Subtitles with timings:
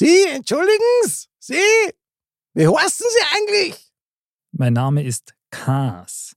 [0.00, 1.60] Sie, entschuldigen's, Sie,
[2.54, 3.92] wie heißen Sie eigentlich?
[4.50, 6.34] Mein Name ist Kas.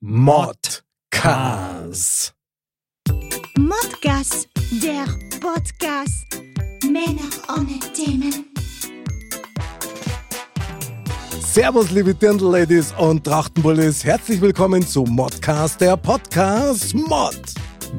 [0.00, 0.74] Modcast.
[3.56, 4.46] Modcast,
[4.82, 5.06] der
[5.40, 6.26] Podcast.
[6.84, 8.52] Männer ohne Themen.
[11.40, 14.04] Servus, liebe Dirndl-Ladies und Trachtenbullis.
[14.04, 17.40] Herzlich willkommen zu Modcast, der Podcast Mod.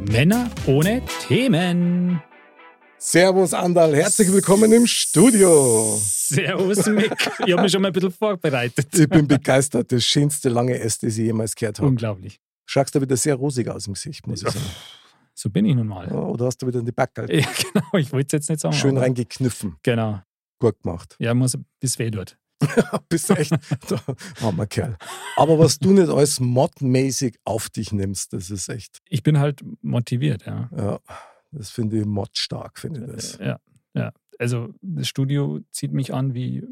[0.08, 2.22] Männer ohne Themen.
[3.02, 3.96] Servus, Andal.
[3.96, 5.98] Herzlich willkommen im Studio.
[6.02, 7.12] Servus, Mick.
[7.46, 8.88] Ich habe mich schon mal ein bisschen vorbereitet.
[8.94, 9.92] Ich bin begeistert.
[9.92, 11.88] Das schönste lange S, das ich jemals gehört habe.
[11.88, 12.40] Unglaublich.
[12.66, 14.66] Schaust du wieder sehr rosig aus im Gesicht, muss ich sagen.
[15.34, 16.08] So bin ich nun mal.
[16.08, 17.94] Ja, oder hast du wieder in die Backe Ja, genau.
[17.98, 18.76] Ich wollte es jetzt nicht sagen.
[18.76, 19.78] schön aber- reingekniffen?
[19.84, 20.20] Genau.
[20.60, 21.16] Gut gemacht.
[21.20, 22.38] Ja, muss bis weh tut.
[23.10, 23.54] Bist du echt
[24.42, 24.98] armer Kerl.
[25.38, 29.64] Aber was du nicht als modmäßig auf dich nimmst, das ist echt, Ich bin halt
[29.82, 30.70] motiviert, ja.
[30.76, 31.00] ja,
[31.52, 33.38] das finde ich modstark, finde ich das.
[33.40, 33.60] Ja,
[33.94, 34.12] ja.
[34.38, 36.66] Also das Studio zieht mich an wie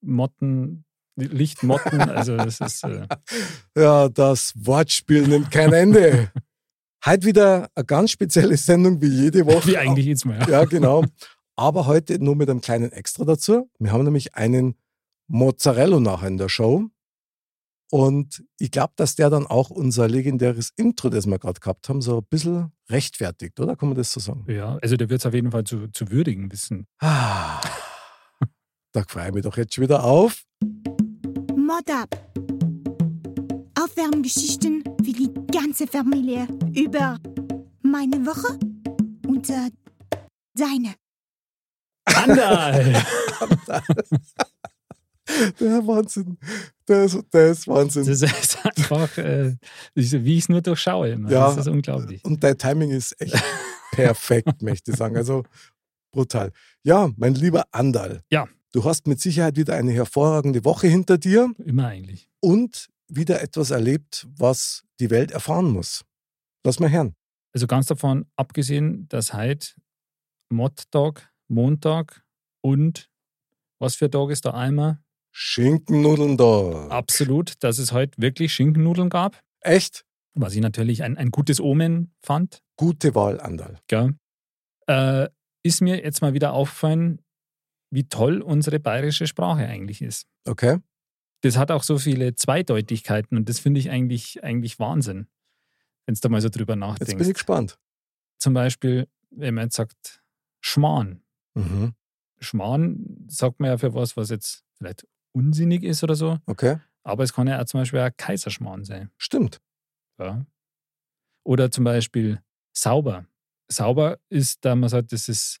[0.00, 0.84] Motten,
[1.16, 2.00] Lichtmotten.
[2.00, 3.06] Also das ist äh,
[3.76, 6.30] Ja, das Wortspiel nimmt kein Ende.
[7.04, 9.66] Heute wieder eine ganz spezielle Sendung wie jede Woche.
[9.66, 10.38] wie eigentlich jetzt mal.
[10.42, 10.48] Ja.
[10.48, 11.04] Ja, genau.
[11.56, 13.68] Aber heute nur mit einem kleinen Extra dazu.
[13.80, 14.76] Wir haben nämlich einen
[15.26, 16.88] Mozzarella nachher in der Show.
[17.92, 22.00] Und ich glaube, dass der dann auch unser legendäres Intro, das wir gerade gehabt haben,
[22.00, 23.76] so ein bisschen rechtfertigt, oder?
[23.76, 24.46] Kann man das so sagen?
[24.48, 26.86] Ja, also der wird es auf jeden Fall zu, zu würdigen wissen.
[27.00, 27.60] Ah,
[28.92, 30.42] da freue ich mich doch jetzt schon wieder auf.
[31.54, 32.08] Mod ab.
[33.78, 37.18] Aufwärmgeschichten für die ganze Familie über
[37.82, 38.58] meine Woche
[39.28, 39.70] und äh,
[40.54, 40.94] deine.
[42.06, 43.04] Andal!
[45.60, 46.38] Der Wahnsinn.
[46.88, 48.06] Der ist, der ist Wahnsinn.
[48.06, 49.56] Das ist einfach, äh,
[49.94, 51.10] wie ich es nur durchschaue.
[51.10, 51.30] Immer.
[51.30, 51.48] Ja.
[51.48, 52.24] Das ist unglaublich.
[52.24, 53.42] Und dein Timing ist echt
[53.92, 55.16] perfekt, möchte ich sagen.
[55.16, 55.44] Also
[56.12, 56.52] brutal.
[56.82, 58.22] Ja, mein lieber Andal.
[58.30, 58.48] Ja.
[58.72, 62.28] Du hast mit Sicherheit wieder eine hervorragende Woche hinter dir Immer eigentlich.
[62.40, 66.04] und wieder etwas erlebt, was die Welt erfahren muss.
[66.64, 67.14] Lass mal hören.
[67.52, 69.68] Also ganz davon abgesehen, dass heute
[70.48, 72.24] Mod-Tag, Montag
[72.62, 73.10] und
[73.78, 75.01] was für Tag ist da einmal?
[75.32, 76.88] Schinkennudeln da.
[76.88, 80.04] Absolut, dass es heute wirklich Schinkennudeln gab, Echt?
[80.34, 82.62] was ich natürlich ein, ein gutes Omen fand.
[82.76, 83.80] Gute Wahl, Andal.
[84.86, 85.28] Äh,
[85.62, 87.20] ist mir jetzt mal wieder aufgefallen,
[87.90, 90.26] wie toll unsere bayerische Sprache eigentlich ist.
[90.46, 90.78] Okay?
[91.42, 95.28] Das hat auch so viele Zweideutigkeiten und das finde ich eigentlich, eigentlich Wahnsinn,
[96.06, 97.16] wenn du da mal so drüber Jetzt nachdenkst.
[97.16, 97.78] bin ich gespannt.
[98.38, 100.22] Zum Beispiel, wenn man jetzt sagt,
[100.60, 101.22] Schmarrn.
[101.54, 101.94] Mhm.
[102.40, 106.78] Schmarrn sagt man ja für was, was jetzt vielleicht unsinnig ist oder so, Okay?
[107.04, 109.10] aber es kann ja auch zum Beispiel ein Kaiserschmarrn sein.
[109.16, 109.60] Stimmt.
[110.18, 110.46] Ja.
[111.44, 112.40] Oder zum Beispiel
[112.76, 113.26] sauber.
[113.68, 115.60] Sauber ist, da man sagt, das ist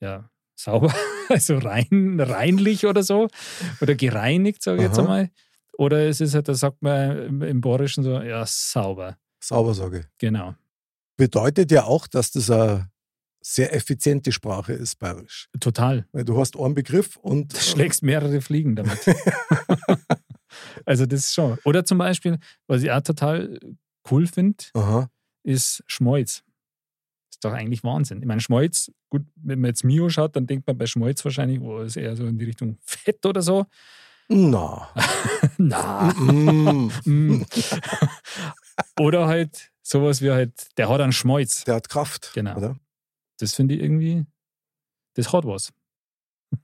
[0.00, 0.94] ja sauber,
[1.28, 3.28] also rein, reinlich oder so.
[3.80, 5.30] Oder gereinigt, sage ich jetzt einmal.
[5.78, 9.16] Oder es ist halt, da sagt man im, Borischen so, ja, sauber.
[9.40, 10.06] Saubersage.
[10.18, 10.54] Genau.
[11.16, 12.91] Bedeutet ja auch, dass das eine
[13.42, 15.48] sehr effiziente Sprache ist, bayerisch.
[15.60, 16.06] Total.
[16.12, 18.98] Weil du hast einen Begriff und Du schlägst mehrere Fliegen damit.
[20.86, 21.58] also das ist schon.
[21.64, 22.38] Oder zum Beispiel,
[22.68, 23.58] was ich auch total
[24.10, 24.64] cool finde,
[25.42, 26.44] ist Schmolz.
[27.30, 28.20] Ist doch eigentlich Wahnsinn.
[28.20, 31.60] Ich meine, Schmolz, gut, wenn man jetzt Mio schaut, dann denkt man bei Schmolz wahrscheinlich,
[31.60, 33.66] oh, ist eher so in die Richtung Fett oder so.
[34.28, 34.88] Na.
[35.58, 36.14] Na.
[37.04, 37.42] Mm.
[38.98, 41.64] oder halt sowas wie halt, der hat einen Schmolz.
[41.64, 42.30] Der hat Kraft.
[42.34, 42.56] Genau.
[42.56, 42.76] Oder?
[43.42, 44.24] Das finde ich irgendwie,
[45.16, 45.72] das hat was.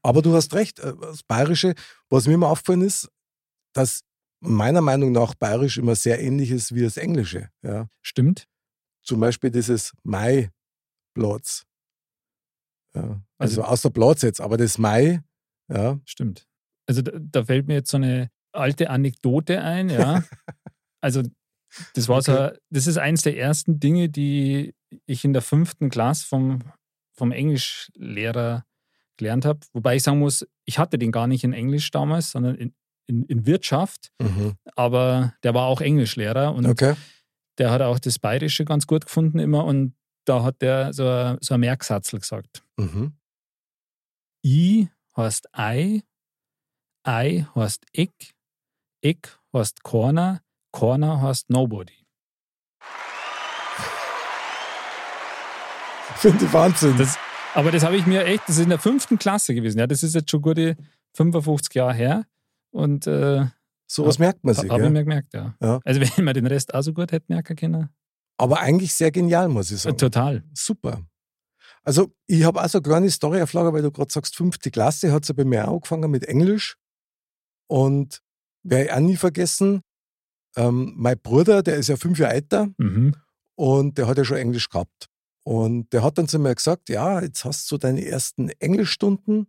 [0.02, 1.74] Aber du hast recht, äh, das Bayerische,
[2.08, 3.08] was mir immer aufgefallen ist,
[3.74, 4.02] dass
[4.40, 7.50] meiner Meinung nach Bayerisch immer sehr ähnlich ist wie das Englische.
[7.62, 7.88] Ja.
[8.02, 8.46] Stimmt.
[9.02, 10.50] Zum Beispiel dieses Mai
[11.14, 11.64] Platz.
[12.94, 13.22] Ja.
[13.38, 15.22] Also, Also- außer Platz jetzt, aber das Mai,
[15.70, 16.46] ja, Stimmt.
[16.86, 20.22] Also da, da fällt mir jetzt so eine alte Anekdote ein, ja.
[21.00, 21.22] Also
[21.94, 24.74] das war so, das ist eins der ersten Dinge, die
[25.06, 26.60] ich in der fünften Klasse vom,
[27.12, 28.64] vom Englischlehrer
[29.16, 29.60] gelernt habe.
[29.72, 32.74] Wobei ich sagen muss, ich hatte den gar nicht in Englisch damals, sondern in,
[33.06, 34.12] in, in Wirtschaft.
[34.20, 34.54] mhm.
[34.76, 36.94] Aber der war auch Englischlehrer und okay.
[37.58, 39.64] der hat auch das Bayerische ganz gut gefunden immer.
[39.64, 39.94] Und
[40.24, 42.62] da hat der so, ein- so ein Merksatzel gesagt.
[42.76, 43.12] Mhm.
[44.44, 46.02] I heißt Ei,
[47.02, 48.12] Ei heißt ich,
[49.00, 49.18] ich
[49.52, 51.97] heißt Corner, Corner heißt Nobody.
[56.20, 56.96] Finde Wahnsinn.
[56.98, 57.16] Das,
[57.54, 59.78] aber das habe ich mir echt, das ist in der fünften Klasse gewesen.
[59.78, 60.76] Ja, das ist jetzt schon gute
[61.14, 62.24] 55 Jahre her.
[62.70, 63.46] Und äh,
[63.86, 64.68] Sowas merkt man sich.
[64.70, 64.90] habe ich Ja?
[64.90, 65.54] mir gemerkt, ja.
[65.60, 65.80] Ja.
[65.84, 67.88] Also wenn man den Rest auch so gut hätte merken können.
[68.36, 69.96] Aber eigentlich sehr genial, muss ich sagen.
[69.96, 70.44] Total.
[70.54, 71.00] Super.
[71.82, 75.24] Also ich habe auch so eine kleine Story-Auflage, weil du gerade sagst, fünfte Klasse hat
[75.24, 76.76] sie bei mir auch angefangen mit Englisch.
[77.66, 78.20] Und
[78.62, 79.82] werde ich auch nie vergessen,
[80.56, 83.14] ähm, mein Bruder, der ist ja fünf Jahre älter Mhm.
[83.56, 85.08] und der hat ja schon Englisch gehabt.
[85.48, 89.46] Und der hat dann zu mir gesagt, ja, jetzt hast du deine ersten Englischstunden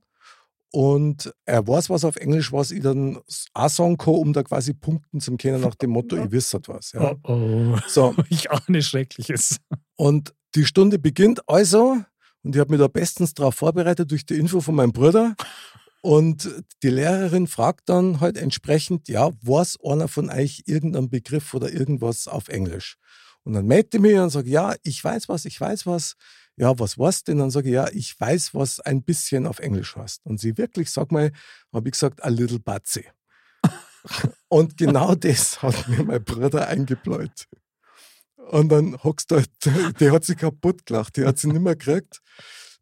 [0.71, 3.19] und er weiß, was auf Englisch, was ich dann
[3.53, 6.93] auch sagen kann, um da quasi punkten zu können nach dem Motto, ich wisst was.
[6.93, 7.15] Ja.
[7.23, 7.77] Oh, oh.
[7.89, 9.57] So, Ich ahne Schreckliches.
[9.97, 11.97] und die Stunde beginnt also
[12.43, 15.35] und ich habe mich da bestens darauf vorbereitet durch die Info von meinem Bruder.
[16.01, 16.49] Und
[16.81, 22.29] die Lehrerin fragt dann halt entsprechend, ja, weiß einer von euch irgendeinen Begriff oder irgendwas
[22.29, 22.95] auf Englisch?
[23.49, 26.13] Und dann melde ich mich und sage, ja, ich weiß was, ich weiß was.
[26.55, 27.39] Ja, was weißt denn?
[27.39, 30.23] Dann sage ich, ja, ich weiß, was ein bisschen auf Englisch heißt.
[30.23, 31.31] Und sie wirklich, sag mal,
[31.73, 33.07] habe ich gesagt, a little batsy.
[34.49, 37.47] und genau das hat mir mein Bruder eingebläut.
[38.35, 39.49] Und dann hockst du halt,
[39.99, 42.21] die hat sich kaputt gelacht, die hat sie nicht mehr gekriegt,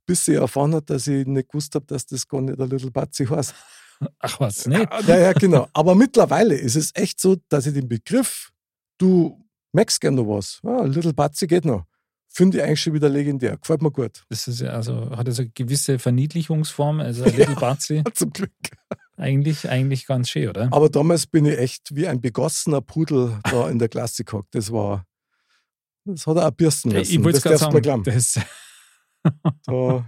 [0.06, 2.92] bis sie erfahren hat, dass ich nicht gewusst habe, dass das gar nicht ein Little
[2.92, 3.56] Batsy heißt.
[4.20, 4.86] Ach was, ne?
[5.08, 5.70] Ja, ja, genau.
[5.72, 8.52] Aber mittlerweile ist es echt so, dass ich den Begriff,
[8.98, 11.86] du merkst gern noch was, ja, Little Batsy geht noch,
[12.28, 13.58] finde ich eigentlich schon wieder legendär.
[13.58, 14.24] Gefällt mir gut.
[14.30, 18.04] Das ist ja also, hat also eine gewisse Verniedlichungsform, also ein Little Batsy.
[18.14, 18.52] Zum Glück.
[19.18, 20.70] Eigentlich, eigentlich ganz schön, oder?
[20.72, 24.54] Aber damals bin ich echt wie ein begossener Pudel da in der Klasse gehockt.
[24.54, 25.06] Das war,
[26.06, 27.12] das hat er auch bürsten müssen.
[27.12, 28.40] ich wollte das gerade sagen, das,
[29.66, 30.06] Da.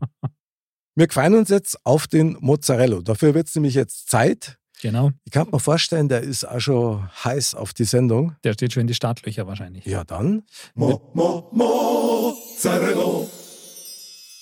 [0.96, 3.02] Wir gefallen uns jetzt auf den Mozzarella.
[3.02, 4.58] Dafür wird es nämlich jetzt Zeit.
[4.82, 8.36] Genau, Ich kann mir vorstellen, der ist auch schon heiß auf die Sendung.
[8.44, 9.86] der steht schon in die Startlöcher wahrscheinlich.
[9.86, 10.44] Ja, dann.
[10.76, 13.28] Mo, mo, Mozzarella.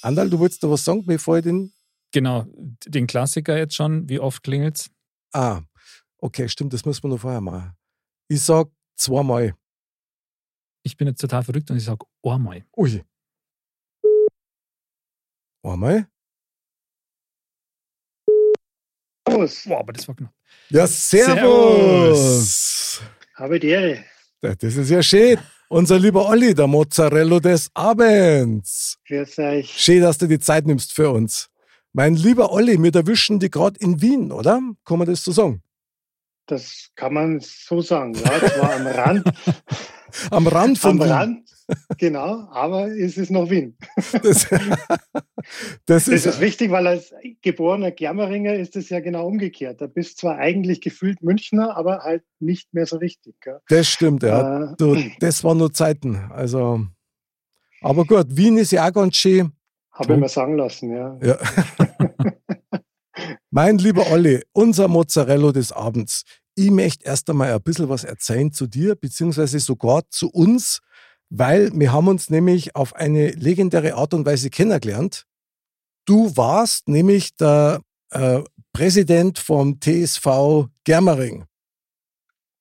[0.02, 1.74] Andal, du wolltest da was sagen, bevor ich den.
[2.14, 2.46] Genau,
[2.86, 4.90] den Klassiker jetzt schon, wie oft klingelt's?
[5.34, 5.62] Ah,
[6.20, 7.74] okay, stimmt, das müssen wir noch vorher machen.
[8.30, 9.54] Ich sag zweimal.
[10.84, 12.64] Ich bin jetzt total verrückt und ich sage einmal.
[12.78, 13.04] Ui.
[15.64, 16.08] Einmal.
[19.28, 20.32] Servus, Boah, aber das war knapp.
[20.70, 20.88] Ja,
[21.68, 23.02] servus.
[23.36, 24.04] habe die Ehre.
[24.42, 25.38] Ja, Das ist ja schön.
[25.70, 28.98] Unser lieber Olli, der Mozzarella des Abends.
[29.08, 29.74] Grüß euch.
[29.78, 31.50] Schön, dass du die Zeit nimmst für uns.
[31.92, 34.62] Mein lieber Olli, wir erwischen die gerade in Wien, oder?
[34.86, 35.62] Kann man das so sagen?
[36.46, 38.14] Das kann man so sagen.
[38.14, 39.24] Ja, zwar am Rand,
[40.32, 41.12] Am Rand von am Wien.
[41.12, 41.47] Rand,
[41.98, 43.78] genau, aber es ist noch Wien.
[44.22, 44.48] Das,
[45.86, 49.80] das Das ist, ist wichtig, weil als geborener Germeringer ist es ja genau umgekehrt.
[49.82, 53.36] Da bist zwar eigentlich gefühlt Münchner, aber halt nicht mehr so richtig.
[53.42, 53.60] Gell?
[53.70, 54.72] das stimmt, ja.
[54.72, 56.16] Äh, Du, das waren nur Zeiten.
[56.32, 56.86] Also,
[57.82, 59.52] aber gut, Wien ist ja auch ganz schön.
[59.92, 61.18] Habe ich mir sagen lassen, ja.
[61.24, 61.38] Ja.
[63.50, 66.24] mein lieber Olli, unser Mozzarella des Abends.
[66.56, 70.82] Ich möchte erst einmal ein bisschen was erzählen zu dir, beziehungsweise sogar zu uns,
[71.30, 75.26] weil wir haben uns nämlich auf eine legendäre Art und Weise kennengelernt.
[76.06, 77.82] Du warst nämlich der
[78.12, 78.42] äh,
[78.74, 81.46] Präsident vom TSV Germering.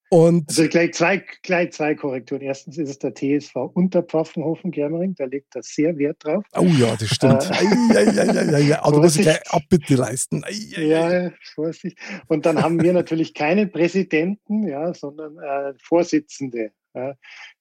[0.09, 2.41] Und Also gleich zwei, gleich zwei Korrekturen.
[2.41, 6.45] Erstens ist es der TSV Unterpfaffenhofen Germering, da legt er sehr Wert drauf.
[6.57, 7.51] oh ja, das stimmt.
[7.51, 8.73] Äh.
[8.75, 10.45] Aber du musst gleich Abbitte leisten.
[10.45, 11.25] Ei, ei, ei.
[11.25, 11.99] Ja, Vorsicht.
[12.29, 16.71] Und dann haben wir natürlich keinen Präsidenten, ja, sondern äh, Vorsitzende.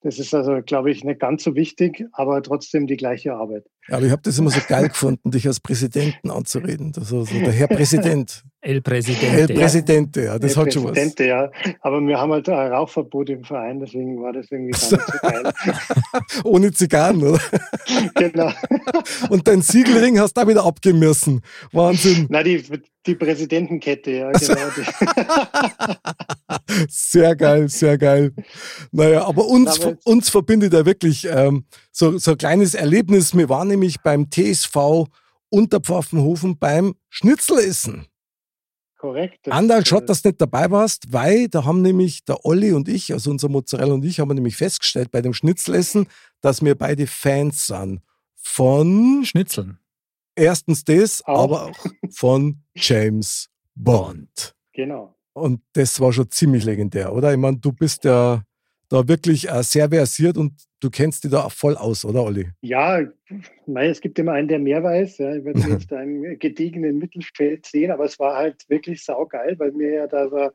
[0.01, 3.65] Das ist also, glaube ich, nicht ganz so wichtig, aber trotzdem die gleiche Arbeit.
[3.89, 6.93] Aber ich habe das immer so geil gefunden, dich als Präsidenten anzureden.
[6.95, 8.43] Also, so der Herr Präsident.
[8.65, 9.53] El El Presidente.
[9.53, 10.91] Präsidente, ja, das Der hat schon was.
[10.93, 11.51] Präsidente, ja.
[11.81, 15.17] Aber wir haben halt ein Rauchverbot im Verein, deswegen war das irgendwie gar nicht so
[15.21, 15.53] geil.
[16.43, 17.39] Ohne Zigarren, oder?
[18.15, 18.51] genau.
[19.29, 21.41] Und dein Siegelring hast du auch wieder abgeben müssen.
[21.73, 22.25] Wahnsinn.
[22.29, 22.63] Na, die,
[23.05, 24.55] die Präsidentenkette, ja, genau.
[24.75, 24.83] Die,
[26.89, 28.33] Sehr geil, sehr geil.
[28.91, 33.37] Naja, aber uns, Aber uns verbindet ja wirklich ähm, so, so ein kleines Erlebnis.
[33.37, 35.05] Wir waren nämlich beim TSV
[35.49, 38.07] Unterpfaffenhofen beim Schnitzelessen.
[39.05, 39.39] Korrekt.
[39.43, 42.73] Das, Andal, äh, schaut, dass du nicht dabei warst, weil da haben nämlich der Olli
[42.73, 46.07] und ich, also unser Mozzarella und ich, haben nämlich festgestellt bei dem Schnitzelessen,
[46.41, 48.01] dass wir beide Fans sind
[48.35, 49.79] von Schnitzeln.
[50.35, 51.43] erstens das, Auch.
[51.43, 54.55] aber auch von James Bond.
[54.73, 55.15] Genau.
[55.33, 57.31] Und das war schon ziemlich legendär, oder?
[57.31, 58.41] Ich meine, du bist ja
[58.95, 62.47] da wirklich äh, sehr versiert und du kennst dich da auch voll aus, oder Olli?
[62.61, 63.01] Ja,
[63.65, 65.17] mei, es gibt immer einen, der mehr weiß.
[65.17, 65.35] Ja.
[65.35, 69.89] Ich werde jetzt im gediegenen Mittelfeld sehen, aber es war halt wirklich saugeil, weil wir
[69.91, 70.49] ja da ein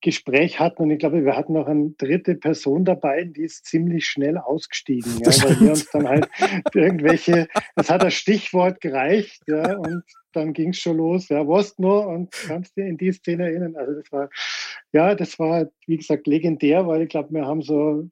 [0.00, 4.06] Gespräch hatten und ich glaube, wir hatten noch eine dritte Person dabei, die ist ziemlich
[4.06, 6.28] schnell ausgestiegen, ja, weil wir uns dann halt
[6.74, 11.78] irgendwelche, es hat das Stichwort gereicht, ja, und dann ging es schon los, ja, was
[11.78, 13.76] nur und kannst du in die Szene erinnern.
[13.76, 14.30] Also das war,
[14.92, 18.08] ja, das war, wie gesagt, legendär, weil ich glaube, wir haben so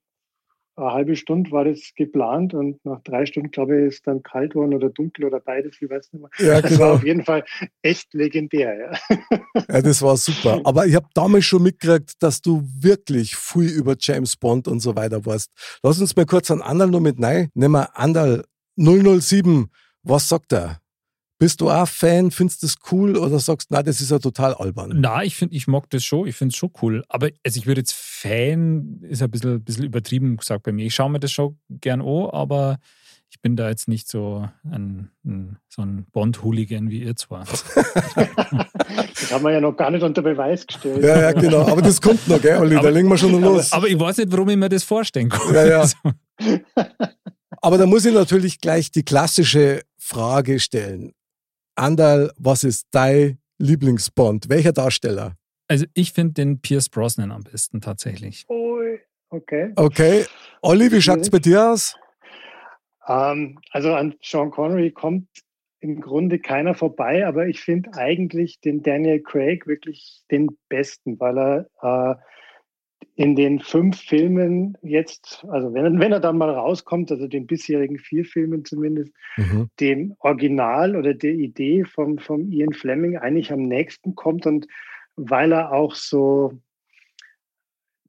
[0.77, 4.55] eine halbe Stunde war das geplant und nach drei Stunden, glaube ich, ist dann kalt
[4.55, 6.31] worden oder dunkel oder beides, ich weiß nicht mehr.
[6.39, 6.83] Ja, Das genau.
[6.83, 7.45] war auf jeden Fall
[7.83, 9.19] echt legendär, ja.
[9.69, 10.61] Ja, das war super.
[10.65, 14.95] Aber ich habe damals schon mitgekriegt, dass du wirklich viel über James Bond und so
[14.95, 15.51] weiter warst.
[15.83, 17.49] Lass uns mal kurz an Andal noch mit rein.
[17.55, 18.45] Nehmen wir Andal
[18.77, 19.69] 007.
[20.03, 20.81] Was sagt er?
[21.39, 22.31] Bist du auch Fan?
[22.31, 24.93] Findest du das cool oder sagst, na, das ist ja total albern?
[24.97, 27.05] Na, ich finde, ich mag das schon, ich finde es schon cool.
[27.09, 30.87] Aber also ich würde jetzt Fan, ist ein bisschen, bisschen übertrieben gesagt bei mir.
[30.87, 32.79] Ich schaue mir das schon gern an, aber
[33.29, 37.45] ich bin da jetzt nicht so ein, ein so ein Bond-Hooligan wie ihr zwar.
[37.45, 41.03] Das haben wir ja noch gar nicht unter Beweis gestellt.
[41.03, 41.67] Ja, ja, genau.
[41.69, 42.75] Aber das kommt noch, gell, Olli?
[42.75, 43.73] Da Aber- legen wir schon noch los.
[43.73, 45.55] Aber ich weiß nicht, warum ich mir das vorstellen kann.
[45.55, 45.81] Ja, ja.
[45.81, 45.97] Also,
[47.61, 51.13] Aber da muss ich natürlich gleich die klassische Frage stellen.
[51.77, 54.49] Andal, was ist dein Lieblingsbond?
[54.49, 55.37] Welcher Darsteller?
[55.69, 58.49] also ich finde den Pierce Brosnan am besten tatsächlich.
[58.49, 59.73] Ui, okay.
[59.77, 60.25] Okay.
[60.63, 61.97] Olli, wie schaut's bei dir aus?
[63.09, 65.29] Ähm, also an Sean Connery kommt
[65.81, 71.39] im Grunde keiner vorbei, aber ich finde eigentlich den Daniel Craig wirklich den besten, weil
[71.39, 72.15] er äh,
[73.15, 77.99] in den fünf Filmen jetzt, also wenn, wenn er dann mal rauskommt, also den bisherigen
[77.99, 79.71] vier Filmen zumindest, Mhm.
[79.81, 84.67] dem Original oder der Idee vom, vom Ian Fleming eigentlich am nächsten kommt und
[85.17, 86.53] weil er auch so,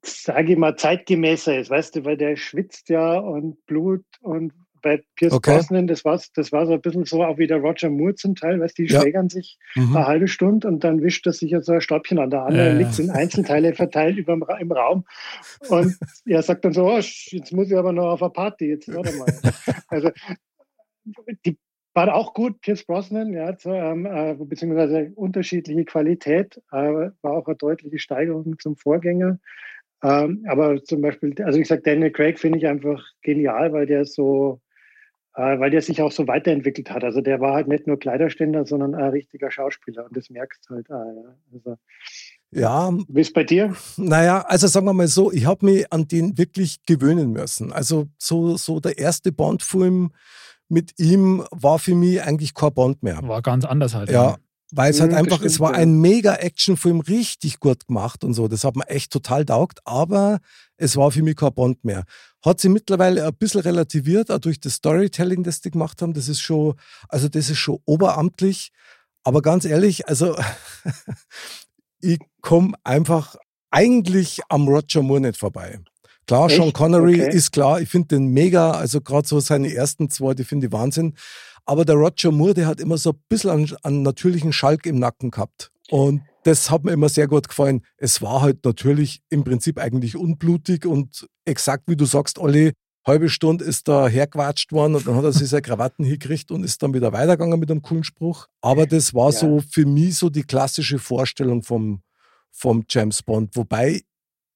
[0.02, 5.02] sage ich mal, zeitgemäßer ist, weißt du, weil der schwitzt ja und Blut und bei
[5.16, 5.54] Pierce Okay.
[5.56, 8.34] Brosnan, das war, das war so ein bisschen so auch wie der Roger Moore zum
[8.34, 9.00] Teil, weißt die Ja.
[9.00, 9.96] schlägern sich Mhm.
[9.96, 12.66] eine halbe Stunde und dann wischt er sich ja so ein Staubchen an der andere,
[12.66, 12.78] Ja, ja.
[12.78, 15.04] liegt in Einzelteile verteilt über im, Ra im Raum
[15.68, 18.92] und er sagt dann so, oh, jetzt muss ich aber noch auf eine Party, jetzt
[18.92, 19.32] warte mal.
[19.88, 20.10] Also
[21.44, 21.56] die
[21.94, 27.46] war auch gut, Pierce Brosnan, ja, so, ähm, äh, beziehungsweise unterschiedliche Qualität, äh, war auch
[27.46, 29.38] eine deutliche Steigerung zum Vorgänger.
[30.02, 34.04] Ähm, aber zum Beispiel, also ich sage, Daniel Craig finde ich einfach genial, weil der
[34.04, 34.67] so, äh,
[35.42, 37.04] weil der sich auch so weiterentwickelt hat.
[37.04, 40.74] Also der war halt nicht nur Kleiderständer, sondern ein richtiger Schauspieler und das merkst du
[40.74, 40.90] halt.
[40.90, 41.34] auch, ja.
[41.52, 41.76] Also,
[42.50, 43.74] Ja, wie ist bei dir?
[43.96, 47.72] naja, also sagen wir mal so, ich habe mich an den wirklich gewöhnen müssen.
[47.72, 50.10] Also so, so der erste Bond-Film
[50.68, 53.20] mit ihm war für mich eigentlich kein Bond mehr.
[53.22, 54.10] War ganz anders halt.
[54.10, 54.36] Ja,
[54.72, 55.78] weil es halt Mhm, das einfach, es stimmt, war ja.
[55.78, 58.48] ein mega Actionfilm, richtig gut gemacht und so.
[58.48, 60.40] Das hat mir echt total taugt, aber
[60.76, 62.04] es war für mich kein Bond mehr.
[62.44, 66.14] Hat sie mittlerweile ein bisschen relativiert, auch durch das Storytelling, das die gemacht haben.
[66.14, 66.74] Das ist schon,
[67.08, 68.70] also das ist schon oberamtlich.
[69.24, 70.36] Aber ganz ehrlich, also
[72.00, 73.36] ich komme einfach
[73.70, 75.80] eigentlich am Roger Moore nicht vorbei.
[76.26, 76.74] Klar, Sean Echt?
[76.74, 77.34] Connery Okay.
[77.34, 80.72] ist klar, ich finde den mega, also gerade so seine ersten zwei, die finde ich
[80.72, 81.14] Wahnsinn.
[81.64, 85.30] Aber der Roger Moore, der hat immer so ein bisschen einen natürlichen Schalk im Nacken
[85.30, 85.70] gehabt.
[85.90, 87.82] Und das hat mir immer sehr gut gefallen.
[87.96, 92.72] Es war halt natürlich im Prinzip eigentlich unblutig und exakt wie du sagst, Olli,
[93.06, 96.62] halbe Stunde ist da hergewatscht worden und dann hat er sich seine Krawatten hingekriegt und
[96.64, 98.46] ist dann wieder weitergegangen mit einem coolen Spruch.
[98.60, 99.38] Aber das war Ja.
[99.38, 102.02] so für mich so die klassische Vorstellung vom,
[102.50, 103.56] vom James Bond.
[103.56, 104.02] Wobei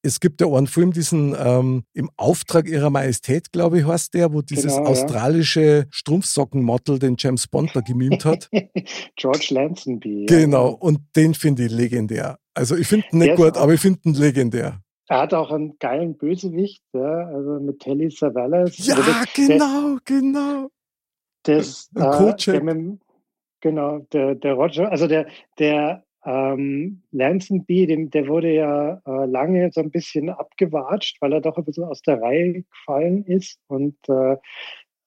[0.02, 4.32] es gibt ja einen Film, diesen ähm, im Auftrag ihrer Majestät, glaube ich, heißt der,
[4.32, 4.90] wo dieses Genau, ja.
[4.90, 8.48] australische Strumpfsockenmodel den James Bond da gemimt hat.
[9.16, 10.26] George Lansonby.
[10.28, 10.38] ja.
[10.38, 12.38] genau, und den finde ich legendär.
[12.54, 14.80] Also ich finde ihn Der nicht ist gut, aber ich finde ihn legendär.
[15.08, 18.78] Er hat auch einen geilen Bösewicht, ja, also mit Telly Savalas.
[18.86, 20.68] Ja, Also der- genau, genau.
[21.44, 23.00] Das, äh, der mit,
[23.60, 25.26] genau, der, der Roger, also der,
[25.58, 31.40] der ähm, Lansonby, dem, der wurde ja äh, lange so ein bisschen abgewatscht, weil er
[31.40, 34.36] doch ein bisschen aus der Reihe gefallen ist und äh,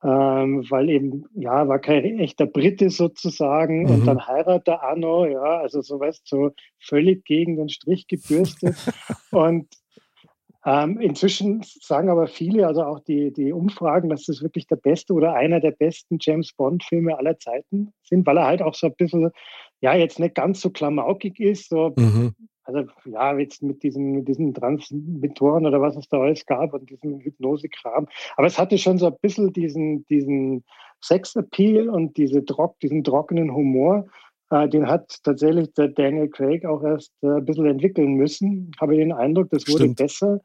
[0.04, 3.90] ähm, weil eben, ja, war kein echter Brite sozusagen Mhm.
[3.90, 8.76] und dann heiratet er Anno, ja, also so weißt so völlig gegen den Strich gebürstet
[9.32, 9.68] und
[10.68, 15.14] ähm, inzwischen sagen aber viele, also auch die, die Umfragen, dass das wirklich der beste
[15.14, 18.96] oder einer der besten James Bond-Filme aller Zeiten sind, weil er halt auch so ein
[18.96, 19.30] bisschen,
[19.82, 22.34] ja, jetzt nicht ganz so klamaukig ist, so, Mhm.
[22.64, 26.90] also ja, jetzt mit diesen, mit diesen Transmittoren oder was es da alles gab und
[26.90, 28.08] diesem Hypnosekram.
[28.38, 30.64] Aber es hatte schon so ein bisschen diesen, diesen
[31.02, 34.08] Sex-Appeal und diese trock, diesen trockenen Humor.
[34.50, 38.72] Äh, den hat tatsächlich der Daniel Craig auch erst äh, ein bisschen entwickeln müssen.
[38.80, 39.98] Habe den Eindruck, das wurde Stimmt.
[39.98, 40.42] besser.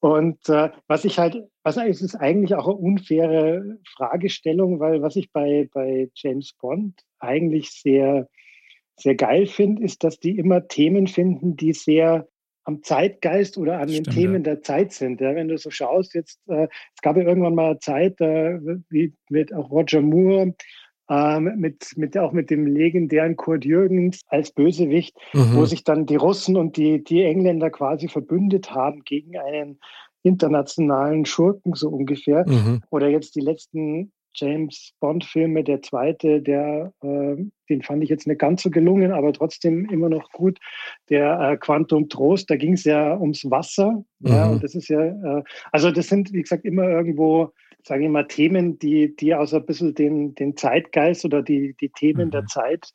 [0.00, 5.14] Und äh, was ich halt, was es ist eigentlich auch eine unfaire Fragestellung, weil was
[5.16, 8.28] ich bei, bei James Bond eigentlich sehr,
[8.96, 12.28] sehr geil finde, ist, dass die immer Themen finden, die sehr
[12.64, 15.20] am Zeitgeist oder an den Stimmt, Themen der Zeit sind.
[15.20, 18.58] Ja, wenn du so schaust, jetzt, äh, es gab ja irgendwann mal eine Zeit, äh,
[18.88, 20.54] wie mit auch Roger Moore,
[21.10, 25.66] ähm, mit, mit, auch mit dem legendären Kurt Jürgens als Bösewicht, wo Mhm.
[25.66, 29.80] sich dann die Russen und die, die Engländer quasi verbündet haben gegen einen
[30.22, 32.48] internationalen Schurken so ungefähr.
[32.48, 32.82] Mhm.
[32.90, 37.36] Oder jetzt die letzten James Bond-Filme, der zweite, der, äh,
[37.68, 40.58] den fand ich jetzt nicht ganz so gelungen, aber trotzdem immer noch gut.
[41.10, 44.04] Der äh, Quantum Trost, da ging es ja ums Wasser.
[44.20, 44.30] Mhm.
[44.30, 47.52] Ja, und das ist ja, äh, also das sind, wie gesagt, immer irgendwo,
[47.84, 51.90] sage ich mal, Themen, die, die aus ein bisschen den, den Zeitgeist oder die, die
[51.90, 52.32] Themen mhm.
[52.32, 52.92] der Zeit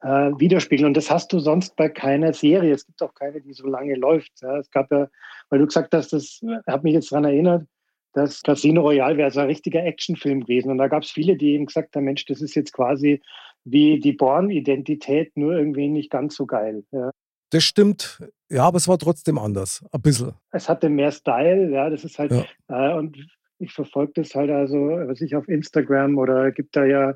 [0.00, 0.88] äh, widerspiegeln.
[0.88, 2.74] Und das hast du sonst bei keiner Serie.
[2.74, 4.32] Es gibt auch keine, die so lange läuft.
[4.42, 4.58] Ja.
[4.58, 5.08] Es gab ja,
[5.50, 7.66] weil du gesagt hast, das hat mich jetzt daran erinnert,
[8.12, 10.70] das Casino Royale wäre so ein richtiger Actionfilm gewesen.
[10.70, 13.20] Und da gab es viele, die eben gesagt haben, Mensch, das ist jetzt quasi
[13.64, 16.84] wie die Born-Identität, nur irgendwie nicht ganz so geil.
[16.90, 17.10] Ja.
[17.50, 18.22] Das stimmt.
[18.50, 19.84] Ja, aber es war trotzdem anders.
[19.92, 20.32] Ein bisschen.
[20.52, 22.92] Es hatte mehr Style, ja, das ist halt, ja.
[22.92, 23.16] äh, und
[23.58, 27.14] ich verfolge das halt also, was ich auf Instagram oder gibt da ja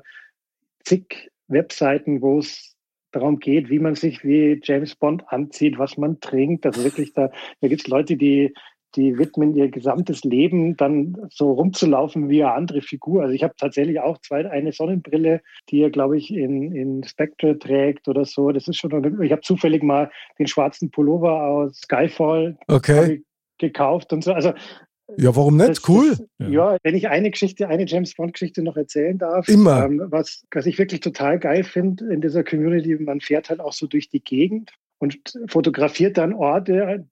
[0.83, 2.75] zig Webseiten, wo es
[3.11, 6.65] darum geht, wie man sich wie James Bond anzieht, was man trinkt.
[6.65, 7.29] Also wirklich, da,
[7.61, 8.53] da gibt es Leute, die
[8.95, 13.23] die widmen ihr gesamtes Leben dann so rumzulaufen wie eine andere Figur.
[13.23, 17.57] Also ich habe tatsächlich auch zwei, eine Sonnenbrille, die er, glaube ich, in, in Spectre
[17.57, 18.51] trägt oder so.
[18.51, 23.23] Das ist schon, ich habe zufällig mal den schwarzen Pullover aus Skyfall okay.
[23.57, 24.33] gekauft und so.
[24.33, 24.53] Also
[25.17, 25.69] ja, warum nicht?
[25.69, 26.15] Das, cool.
[26.37, 26.77] Das, ja.
[26.83, 29.47] wenn ich eine Geschichte, eine James Bond-Geschichte noch erzählen darf.
[29.47, 29.85] Immer.
[29.85, 33.73] Ähm, was, was ich wirklich total geil finde in dieser Community, man fährt halt auch
[33.73, 37.05] so durch die Gegend und fotografiert dann Orte,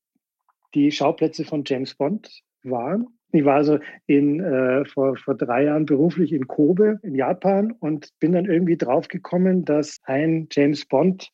[0.74, 3.08] die Schauplätze von James Bond waren.
[3.34, 8.10] Ich war also in, äh, vor, vor drei Jahren beruflich in Kobe in Japan und
[8.20, 11.32] bin dann irgendwie draufgekommen, dass ein James Bond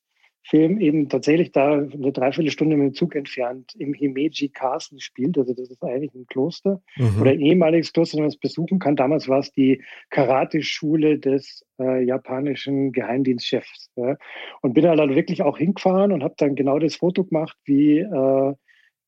[0.50, 5.38] Film eben tatsächlich da eine Dreiviertelstunde mit dem Zug entfernt im Himeji Castle spielt.
[5.38, 7.22] Also das ist eigentlich ein Kloster mhm.
[7.22, 8.96] oder ein ehemaliges Kloster, das man es besuchen kann.
[8.96, 13.92] Damals war es die Karate-Schule des äh, japanischen Geheimdienstchefs.
[13.98, 14.16] Ja.
[14.62, 18.00] Und bin halt dann wirklich auch hingefahren und habe dann genau das Foto gemacht, wie
[18.00, 18.54] äh,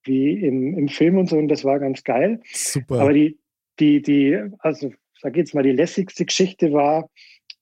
[0.03, 2.41] wie im, im Film und so und das war ganz geil.
[2.51, 3.01] Super.
[3.01, 3.37] Aber die,
[3.79, 7.09] die, die, also sag jetzt mal, die lässigste Geschichte war,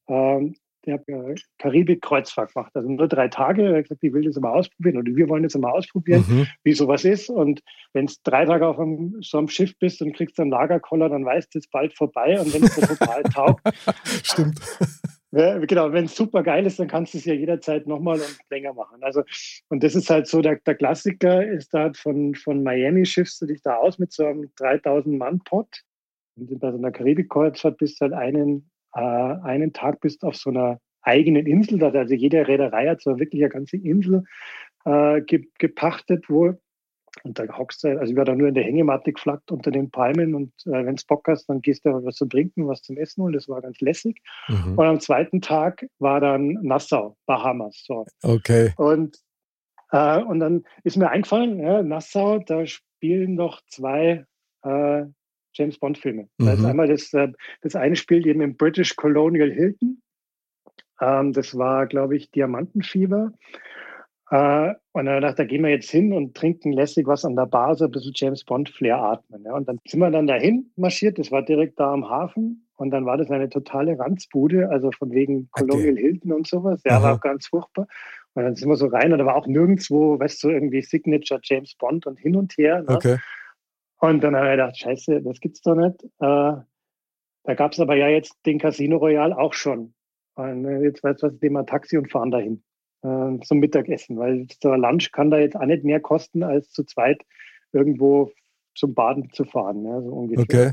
[0.08, 0.56] ähm,
[0.88, 3.64] ich habe Karibik-Kreuzfahrt gemacht, also nur drei Tage.
[3.64, 6.48] Er hat gesagt, ich will das mal ausprobieren oder wir wollen das mal ausprobieren, mhm.
[6.64, 7.30] wie sowas ist.
[7.30, 11.10] Und wenn es drei Tage auf einem, so einem Schiff bist und kriegst einen Lagerkoller,
[11.10, 12.40] dann weißt du, es bald vorbei.
[12.40, 13.62] Und wenn es total taugt,
[14.24, 14.62] Stimmt.
[15.32, 18.40] Ja, genau, wenn es super geil ist, dann kannst du es ja jederzeit nochmal und
[18.50, 19.04] länger machen.
[19.04, 19.24] Also,
[19.68, 23.46] und das ist halt so, der, der Klassiker ist da von, von Miami schiffst du
[23.46, 25.84] dich da aus mit so einem 3000 Mann Pot.
[26.38, 30.50] Und bei so einer Karibik-Kreuzfahrt bist du halt einen, äh, einen Tag bist auf so
[30.50, 31.84] einer eigenen Insel.
[31.84, 34.24] Also jede Reederei hat so wirklich eine ganze Insel
[34.86, 36.54] äh, gepachtet, wo
[37.24, 39.90] und da hockst du, also ich war da nur in der Hängematte geflaggt unter den
[39.90, 42.98] Palmen und äh, wenn du Bock hast, dann gehst du was zu trinken, was zum
[42.98, 44.22] Essen und das war ganz lässig.
[44.48, 44.78] Mhm.
[44.78, 47.84] Und am zweiten Tag war dann Nassau, Bahamas.
[47.86, 48.06] So.
[48.24, 48.74] Okay.
[48.78, 49.18] Und,
[49.92, 54.26] äh, und dann ist mir eingefallen, ja, Nassau, da spielen noch zwei
[54.64, 55.06] äh,
[55.54, 56.30] James Bond-Filme.
[56.38, 56.46] Mhm.
[56.46, 57.30] Das einmal das, äh,
[57.62, 60.02] das eine spielt eben im British Colonial Hilton.
[61.02, 63.32] Ähm, das war, glaube ich, Diamantenfieber.
[64.30, 67.46] Äh, und dann dachte, da gehen wir jetzt hin und trinken lässig was an der
[67.46, 69.44] Bar, so ein bisschen James Bond Flair atmen.
[69.46, 69.54] Ja.
[69.54, 72.68] Und dann sind wir dann dahin marschiert, das war direkt da am Hafen.
[72.76, 76.02] Und dann war das eine totale Ranzbude, also von wegen Colonial okay.
[76.02, 76.82] Hilton und sowas.
[76.86, 77.04] Ja, Aha.
[77.04, 77.88] war ganz furchtbar.
[78.34, 81.40] Und dann sind wir so rein und da war auch nirgendwo, weißt du, irgendwie Signature
[81.42, 82.84] James Bond und hin und her.
[82.84, 82.96] Ne?
[82.96, 83.18] Okay.
[84.00, 86.04] Und dann habe ich gedacht, scheiße, das gibt's doch nicht.
[86.04, 86.54] Äh,
[87.44, 89.96] da gab es aber ja jetzt den Casino Royal auch schon.
[90.36, 92.62] Und äh, jetzt weißt du was, nehmen wir Taxi und fahren dahin
[93.04, 96.72] äh, zum Mittagessen, weil so ein Lunch kann da jetzt auch nicht mehr kosten, als
[96.72, 97.22] zu zweit
[97.72, 98.32] irgendwo
[98.76, 100.44] zum Baden zu fahren, ja, so ungefähr.
[100.44, 100.72] Okay.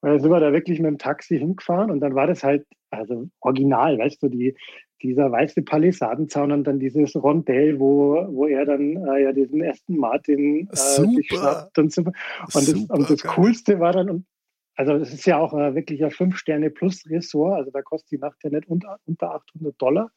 [0.00, 2.66] Und dann sind wir da wirklich mit dem Taxi hingefahren und dann war das halt,
[2.90, 4.54] also original, weißt du, die,
[5.02, 9.96] dieser weiße Palisadenzaun und dann dieses Rondell, wo, wo er dann äh, ja diesen ersten
[9.96, 12.02] Martin äh, sich schnappt und so.
[12.02, 12.14] Und,
[12.54, 14.26] das, und das Coolste war dann,
[14.74, 18.50] also es ist ja auch äh, wirklich ein Fünf-Sterne-Plus-Ressort, also da kostet die Nacht ja
[18.50, 20.10] nicht unter, unter 800 Dollar.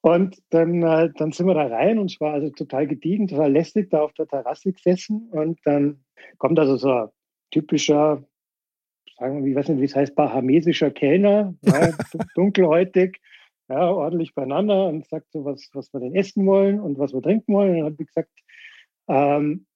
[0.00, 3.52] Und dann, äh, dann sind wir da rein und es war also total gediegen, total
[3.52, 5.28] lästig, da auf der Terrasse gesessen.
[5.30, 6.04] Und dann
[6.38, 7.08] kommt also so ein
[7.50, 8.22] typischer,
[9.18, 11.90] sagen wir, ich weiß nicht, wie es heißt, bahamesischer Kellner, ja,
[12.36, 13.18] dunkelhäutig,
[13.68, 17.20] ja, ordentlich beieinander und sagt so, was, was wir denn essen wollen und was wir
[17.20, 17.70] trinken wollen.
[17.70, 18.30] Und dann habe ich gesagt,
[19.08, 19.66] ähm,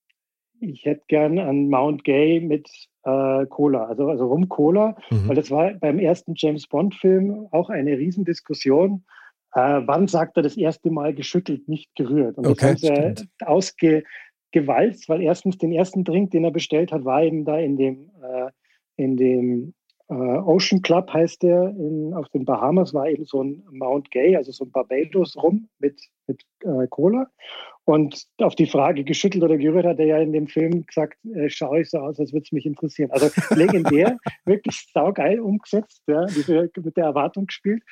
[0.60, 2.68] ich hätte gern an Mount Gay mit
[3.02, 5.28] äh, Cola, also, also Rum Cola, mhm.
[5.28, 9.04] weil das war beim ersten James Bond Film auch eine Riesendiskussion
[9.54, 12.38] äh, wann sagt er das erste Mal geschüttelt, nicht gerührt?
[12.38, 17.04] Und okay, das haben sie ausgewalzt, weil erstens den ersten Drink, den er bestellt hat,
[17.04, 18.50] war eben da in dem, äh,
[18.96, 19.74] in dem
[20.08, 24.36] äh, Ocean Club heißt der in, auf den Bahamas, war eben so ein Mount Gay,
[24.36, 27.28] also so ein Barbados rum mit, mit äh, Cola.
[27.84, 31.48] Und auf die Frage geschüttelt oder gerührt hat er ja in dem Film gesagt, äh,
[31.48, 33.10] schaue ich so aus, als würde es mich interessieren.
[33.10, 37.82] Also legendär, wirklich saugeil umgesetzt, ja, diese, mit der Erwartung gespielt.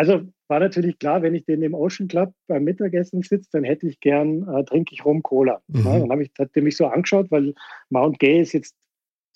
[0.00, 3.86] Also war natürlich klar, wenn ich den im Ocean Club beim Mittagessen sitze, dann hätte
[3.86, 5.60] ich gern, äh, trinke ich Rum Cola.
[5.66, 5.84] Mhm.
[5.84, 7.52] Ja, dann habe ich, hat der mich so angeschaut, weil
[7.90, 8.74] Mount Gay ist jetzt,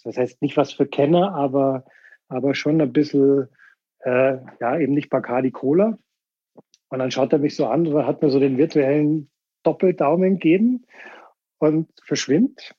[0.05, 1.85] das heißt nicht was für Kenner, aber,
[2.29, 3.49] aber schon ein bisschen,
[4.05, 5.99] äh, ja, eben nicht Bacardi Cola.
[6.89, 9.29] Und dann schaut er mich so an und hat mir so den virtuellen
[9.65, 10.87] Doppeldaumen geben
[11.59, 12.75] und verschwindet.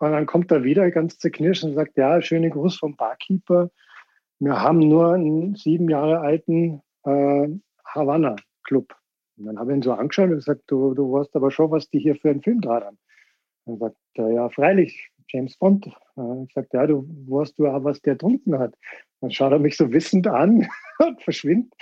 [0.00, 3.70] Und dann kommt er wieder ganz zerknirscht und sagt, ja, schöne Gruß vom Barkeeper.
[4.38, 7.48] Wir haben nur einen sieben Jahre alten äh,
[7.84, 8.94] Havanna Club.
[9.36, 11.88] Und dann habe ich ihn so angeschaut und gesagt, du, du weißt aber schon, was
[11.88, 12.98] die hier für einen Film dran haben.
[13.66, 15.86] Dann sagt er, ja, freilich, James Bond.
[15.86, 18.74] Ich sagte, ja, du weißt du auch, was der trunken hat.
[19.20, 21.72] Dann schaut er mich so wissend an und verschwindet.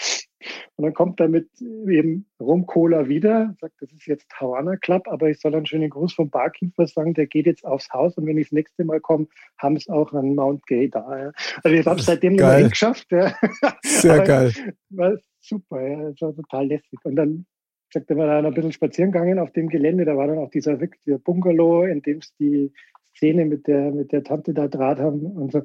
[0.76, 5.29] Und dann kommt er mit eben Rum-Cola wieder, sagt, das ist jetzt Havana Club, aber
[5.29, 8.38] ich soll einen schönen Gruß vom Barkeeper sagen, der geht jetzt aufs Haus und wenn
[8.38, 9.26] ich das nächste Mal komme,
[9.59, 11.18] haben es auch an Mount Gay da.
[11.18, 11.33] Ja.
[11.62, 13.11] Also ich habe es seitdem noch nicht geschafft.
[13.11, 13.35] Ja.
[13.83, 14.53] Sehr geil.
[14.90, 16.11] War super, ja.
[16.11, 16.98] das war total lässig.
[17.05, 17.46] Und dann
[17.92, 20.50] sagt er, wir dann ein bisschen spazieren gegangen auf dem Gelände, da war dann auch
[20.50, 22.72] dieser, dieser Bungalow, in dem es die
[23.16, 25.62] Szene mit der, mit der Tante da Draht haben und so.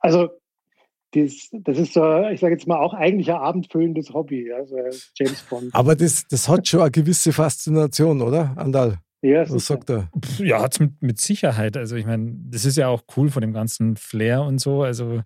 [0.00, 0.30] Also
[1.12, 4.76] das, das ist so, ich sage jetzt mal, auch eigentlich ein abendfüllendes Hobby, also
[5.14, 5.74] James Bond.
[5.74, 8.98] Aber das, das hat schon eine gewisse Faszination, oder, Andal?
[9.22, 10.10] Ja, Was sagt er?
[10.38, 11.76] Ja, hat es mit, mit Sicherheit.
[11.76, 14.82] Also ich meine, das ist ja auch cool von dem ganzen Flair und so.
[14.82, 15.22] Also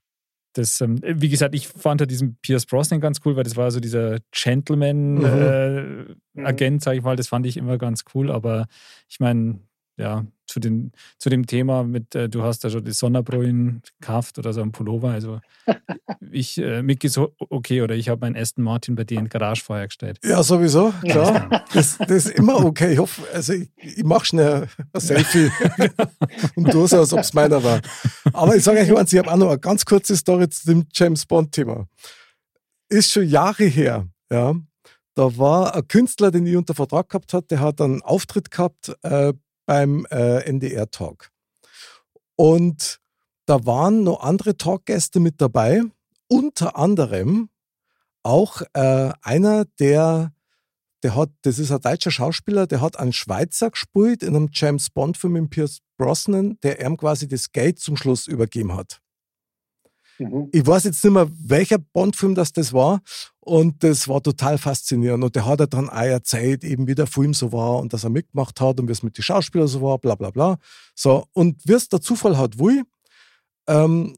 [0.52, 3.70] das, ähm, wie gesagt, ich fand halt diesen Pierce Brosnan ganz cool, weil das war
[3.70, 6.44] so dieser Gentleman-Agent, mhm.
[6.44, 7.16] äh, sage ich mal.
[7.16, 8.30] Das fand ich immer ganz cool.
[8.30, 8.66] Aber
[9.08, 9.60] ich meine,
[9.96, 14.38] ja, zu, den, zu dem Thema mit, äh, du hast da schon die Sonderbrillen gekauft
[14.38, 15.10] oder so ein Pullover.
[15.10, 15.40] Also
[16.30, 19.86] ich, äh, Micky so, okay, oder ich habe meinen Aston Martin bei dir in Garagefeuer
[19.86, 20.18] gestellt.
[20.24, 21.64] Ja, sowieso, klar.
[21.72, 22.92] Das, das, ist immer okay.
[22.92, 25.50] Ich hoffe, also ich, ich mache schnell ein Selfie
[26.54, 27.80] und tu so, als ob es meiner war.
[28.32, 30.86] Aber ich sage euch eins, ich habe auch noch eine ganz kurze Story zu dem
[30.92, 31.86] James Bond-Thema.
[32.88, 34.54] Ist schon Jahre her, ja.
[35.14, 38.94] Da war ein Künstler, den ich unter Vertrag gehabt habe, der hat einen Auftritt gehabt
[39.02, 39.32] äh,
[39.66, 41.30] beim äh, NDR-Talk.
[42.36, 43.00] Und
[43.46, 45.82] da waren noch andere Talkgäste mit dabei,
[46.28, 47.48] unter anderem
[48.22, 50.32] auch äh, einer, der,
[51.02, 54.90] der hat, das ist ein deutscher Schauspieler, der hat einen Schweizer gespielt in einem James
[54.90, 59.00] Bond-Film mit Pierce Brosnan, der ihm quasi das Geld zum Schluss übergeben hat.
[60.18, 60.48] Mhm.
[60.52, 63.00] Ich weiß jetzt nicht mehr, welcher Bond-Film das, das war.
[63.40, 65.22] Und das war total faszinierend.
[65.22, 68.04] Und der hat er dann auch erzählt, eben wie der Film so war und dass
[68.04, 70.58] er mitgemacht hat und wie es mit den Schauspielern so war, bla bla bla.
[70.94, 72.82] So, und wie es der Zufall hat, wo ich,
[73.68, 74.16] ähm,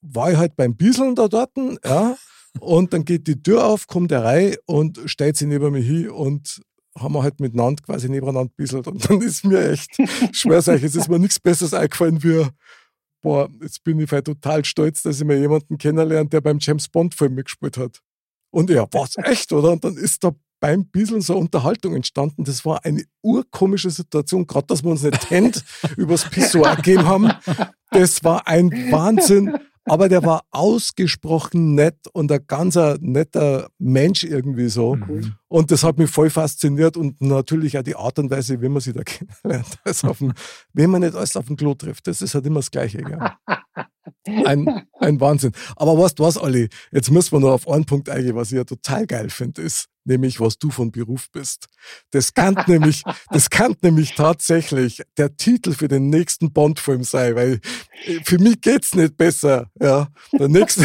[0.00, 1.50] war ich halt beim Bieseln da dort,
[1.84, 2.16] ja.
[2.60, 6.10] Und dann geht die Tür auf, kommt der rein und stellt sich neben mich hin
[6.10, 6.60] und
[6.96, 8.86] haben wir halt miteinander quasi nebeneinander bisselt.
[8.88, 9.90] Und dann ist mir echt,
[10.32, 12.46] schwer sag ich, es ist mir nichts Besseres eingefallen wie
[13.20, 17.34] boah, jetzt bin ich total stolz, dass ich mir jemanden kennenlernt, der beim James Bond-Film
[17.34, 18.00] mitgespielt hat.
[18.50, 19.72] Und ja, was echt, oder?
[19.72, 22.44] Und dann ist da beim bisschen so Unterhaltung entstanden.
[22.44, 25.64] Das war eine urkomische Situation, gerade dass wir uns nicht kennt,
[25.96, 27.30] übers Pissoir gegeben haben.
[27.90, 29.56] Das war ein Wahnsinn
[29.88, 34.96] aber der war ausgesprochen nett und ein ganz netter Mensch irgendwie so.
[34.96, 35.34] Mhm.
[35.48, 38.80] Und das hat mich voll fasziniert und natürlich auch die Art und Weise, wie man
[38.80, 39.78] sich da kennenlernt.
[39.84, 40.32] Also auf dem,
[40.72, 42.98] wenn man nicht alles auf dem Klo trifft, das ist halt immer das Gleiche.
[42.98, 43.18] Gell?
[44.44, 45.52] Ein, ein Wahnsinn.
[45.76, 46.68] Aber weißt du was, Olli?
[46.90, 49.86] Jetzt müssen wir noch auf einen Punkt eingehen, was ich ja total geil finde, ist,
[50.08, 51.68] nämlich was du von Beruf bist.
[52.10, 57.60] Das kann nämlich, das kann nämlich tatsächlich der Titel für den nächsten Bond-Film sein, weil
[58.06, 59.70] äh, für mich geht's nicht besser.
[59.80, 60.84] Ja, der nächste,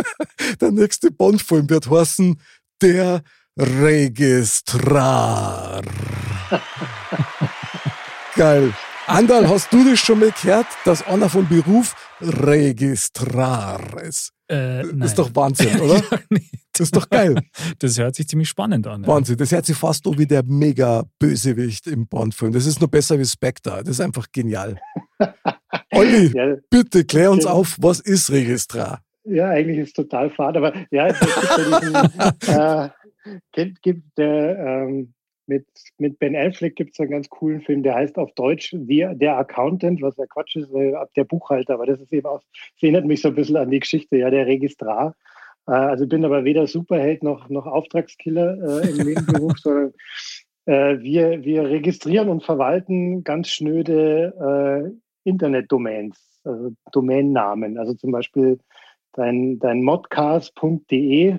[0.60, 2.40] der nächste Bond-Film wird heißen
[2.82, 3.22] Der
[3.56, 4.62] Registrar.
[8.34, 8.74] Geil.
[9.06, 14.33] Andal, hast du das schon mal gehört, dass einer von Beruf Registrar ist?
[14.48, 16.02] Äh, das ist doch Wahnsinn, oder?
[16.72, 17.34] das ist doch geil.
[17.78, 19.06] Das hört sich ziemlich spannend an.
[19.06, 22.52] Wahnsinn, das hört sich fast so wie der Mega-Bösewicht im Bond-Film.
[22.52, 23.80] Das ist nur besser wie Spectre.
[23.80, 24.78] Das ist einfach genial.
[25.92, 29.00] Olli, ja, bitte klär uns auf, was ist Registrar?
[29.24, 32.88] Ja, eigentlich ist es total fad, aber ja, es gibt ja diesen, äh,
[33.52, 35.13] gibt, gibt der, ähm,
[35.46, 35.66] mit,
[35.98, 39.36] mit Ben Affleck gibt es einen ganz coolen Film, der heißt auf Deutsch The, Der
[39.38, 43.22] Accountant, was ja Quatsch ist, der Buchhalter, aber das ist eben auch, das erinnert mich
[43.22, 45.14] so ein bisschen an die Geschichte, ja, der Registrar.
[45.66, 49.92] Äh, also bin aber weder Superheld noch, noch Auftragskiller äh, im Nebenberuf, sondern
[50.66, 57.78] äh, wir, wir registrieren und verwalten ganz schnöde äh, Internetdomains, also Domainnamen.
[57.78, 58.58] Also zum Beispiel
[59.12, 61.38] dein, dein modcast.de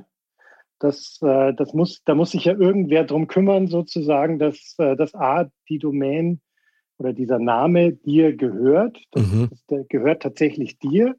[0.86, 5.15] das, äh, das muss, da muss sich ja irgendwer drum kümmern, sozusagen, dass, äh, dass
[5.15, 6.41] A, die Domain
[6.98, 9.04] oder dieser Name dir gehört.
[9.12, 9.50] Das, Mhm.
[9.67, 11.15] das, gehört tatsächlich dir.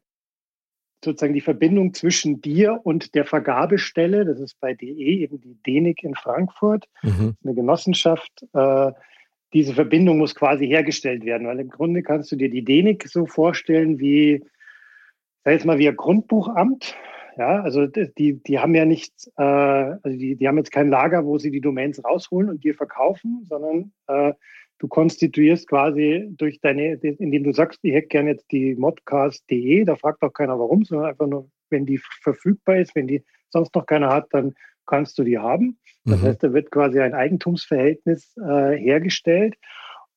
[1.03, 6.03] Sozusagen die Verbindung zwischen dir und der Vergabestelle, das ist bei DE eben die DENIC
[6.03, 7.35] in Frankfurt, Mhm.
[7.43, 8.45] eine Genossenschaft.
[8.53, 8.91] Äh,
[9.53, 13.25] diese Verbindung muss quasi hergestellt werden, weil im Grunde kannst du dir die DENIC so
[13.27, 14.43] vorstellen wie,
[15.43, 16.95] sag jetzt mal, wie ein Grundbuchamt.
[17.37, 21.23] Ja, also die, die haben ja nicht, äh, also die, die haben jetzt kein Lager,
[21.23, 24.33] wo sie die Domains rausholen und dir verkaufen, sondern äh,
[24.79, 29.95] du konstituierst quasi durch deine, indem du sagst, ich hätte gerne jetzt die modcast.de, da
[29.95, 33.85] fragt auch keiner warum, sondern einfach nur, wenn die verfügbar ist, wenn die sonst noch
[33.85, 34.55] keiner hat, dann
[34.87, 35.77] kannst du die haben.
[36.05, 36.25] Das Mhm.
[36.25, 39.55] heißt, da wird quasi ein Eigentumsverhältnis äh, hergestellt.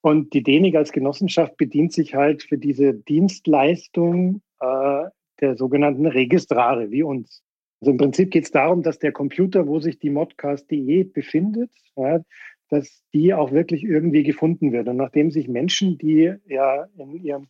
[0.01, 5.05] Und die DENIG als Genossenschaft bedient sich halt für diese Dienstleistung äh,
[5.41, 7.43] der sogenannten Registrare, wie uns.
[7.81, 12.21] Also im Prinzip geht es darum, dass der Computer, wo sich die modcast.de befindet, ja,
[12.69, 14.89] dass die auch wirklich irgendwie gefunden wird.
[14.89, 17.49] Und nachdem sich Menschen, die ja in ihrem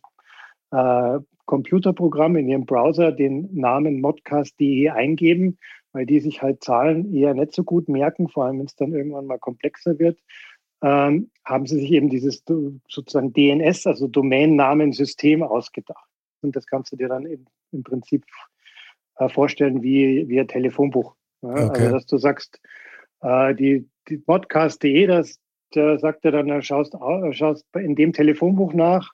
[0.71, 5.57] äh, Computerprogramm, in ihrem Browser den Namen modcast.de eingeben,
[5.91, 8.93] weil die sich halt Zahlen eher nicht so gut merken, vor allem wenn es dann
[8.93, 10.17] irgendwann mal komplexer wird,
[10.81, 12.43] ähm, haben sie sich eben dieses
[12.87, 16.09] sozusagen DNS, also Domainnamensystem ausgedacht.
[16.41, 18.25] Und das kannst du dir dann im, im Prinzip
[19.17, 21.15] äh, vorstellen wie, wie ein Telefonbuch.
[21.41, 21.49] Ja?
[21.67, 21.81] Okay.
[21.83, 22.59] Also dass du sagst,
[23.21, 25.37] äh, die, die podcast.de, das
[25.73, 29.11] da sagt er dann, da schaust, au- schaust in dem Telefonbuch nach,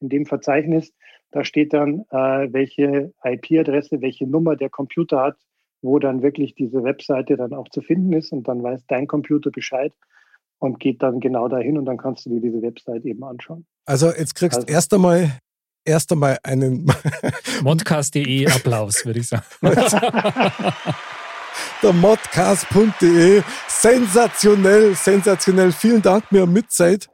[0.00, 0.92] in dem Verzeichnis,
[1.30, 5.36] da steht dann, äh, welche IP-Adresse, welche Nummer der Computer hat,
[5.80, 9.50] wo dann wirklich diese Webseite dann auch zu finden ist und dann weiß dein Computer
[9.52, 9.92] Bescheid
[10.58, 13.64] und geht dann genau dahin und dann kannst du dir diese Website eben anschauen.
[13.86, 15.38] Also jetzt kriegst du Also- erst einmal
[15.84, 16.86] erst einmal einen
[17.62, 19.44] Modcast.de Applaus, würde ich sagen.
[21.82, 23.42] der modcast.de.
[23.68, 25.72] Sensationell, sensationell.
[25.72, 27.08] Vielen Dank, mir Mitzeit.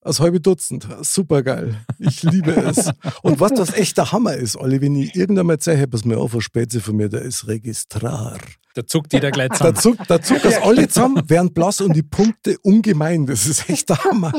[0.00, 0.86] Als halbe Dutzend.
[1.02, 1.84] Super geil.
[1.98, 2.92] Ich liebe es.
[3.22, 6.18] Und was das echt der Hammer ist, Olli, wenn ich irgendwann mal zeige, was mir
[6.18, 8.38] auf der Spätze von mir, der ist Registrar.
[8.76, 9.76] Da zuckt jeder gleich Da zusammen.
[9.76, 13.24] zuckt, da zuckt das alle zusammen, werden blass und die Punkte ungemein.
[13.24, 14.32] Das ist echt der Hammer.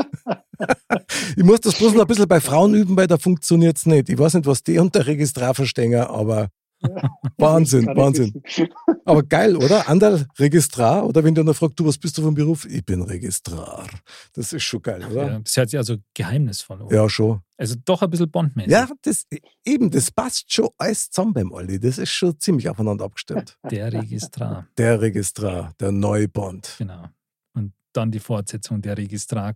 [1.36, 4.10] Ich muss das bloß noch ein bisschen bei Frauen üben, weil da funktioniert es nicht.
[4.10, 6.50] Ich weiß nicht, was die und der Registrar verstehen, aber
[7.37, 8.41] Wahnsinn, Wahnsinn.
[9.05, 9.87] Aber geil, oder?
[9.89, 12.65] Anderl Registrar oder wenn du dann fragst, du, was bist du vom Beruf?
[12.65, 13.87] Ich bin Registrar.
[14.33, 15.27] Das ist schon geil, oder?
[15.27, 16.89] Ja, das hört sich also geheimnisvoll an.
[16.89, 17.41] Ja, schon.
[17.57, 18.71] Also doch ein bisschen Bondmäßig.
[18.71, 19.25] Ja, das,
[19.65, 21.79] eben, das passt schon alles zusammen beim Olli.
[21.79, 23.57] Das ist schon ziemlich aufeinander abgestimmt.
[23.71, 26.75] Der Registrar, Der Registrar, der Neubond.
[26.77, 27.05] genau.
[27.53, 29.53] Und dann die Fortsetzung, der Registrar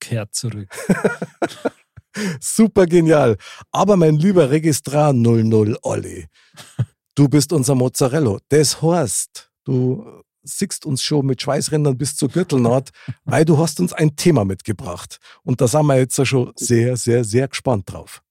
[0.00, 0.68] kehrt zurück.
[2.40, 3.36] Super genial.
[3.70, 6.26] Aber mein lieber Registrar 00 Olli,
[7.14, 8.38] du bist unser Mozzarella.
[8.48, 12.90] Das heißt, du siehst uns schon mit Schweißrändern bis zur Gürtelnaht,
[13.24, 15.18] weil du hast uns ein Thema mitgebracht.
[15.42, 18.22] Und da sind wir jetzt schon sehr, sehr, sehr gespannt drauf.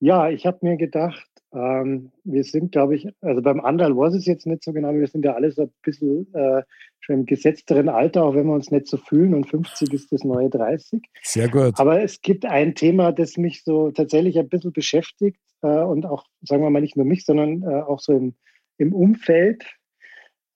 [0.00, 4.26] Ja, ich habe mir gedacht, ähm, wir sind, glaube ich, also beim Andal weiß es
[4.26, 6.62] jetzt nicht so genau, wir sind ja alle so ein bisschen äh,
[7.00, 10.24] schon im gesetzteren Alter, auch wenn wir uns nicht so fühlen und 50 ist das
[10.24, 11.00] neue 30.
[11.22, 11.78] Sehr gut.
[11.78, 16.24] Aber es gibt ein Thema, das mich so tatsächlich ein bisschen beschäftigt äh, und auch,
[16.42, 18.34] sagen wir mal, nicht nur mich, sondern äh, auch so im,
[18.78, 19.64] im Umfeld.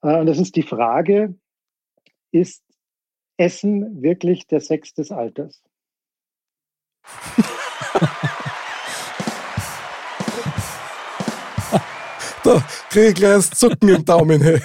[0.03, 1.35] Äh, und das ist die Frage,
[2.33, 2.65] ist
[3.37, 5.63] Essen wirklich der Sex des Alters?
[12.49, 14.41] Da kriege ich gleich das Zucken im Daumen.
[14.41, 14.59] Hey.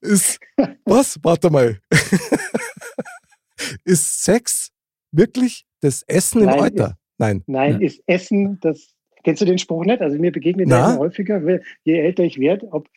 [0.00, 0.40] Ist,
[0.84, 1.16] was?
[1.22, 1.78] Warte mal.
[3.84, 4.72] ist Sex
[5.12, 6.98] wirklich das Essen im Nein, Alter?
[7.18, 7.44] Nein.
[7.46, 7.86] Nein, Ja.
[7.86, 8.94] ist Essen das.
[9.22, 10.02] Kennst du den Spruch nicht?
[10.02, 11.40] Also mir begegnet immer häufiger,
[11.84, 12.88] je älter ich werde, ob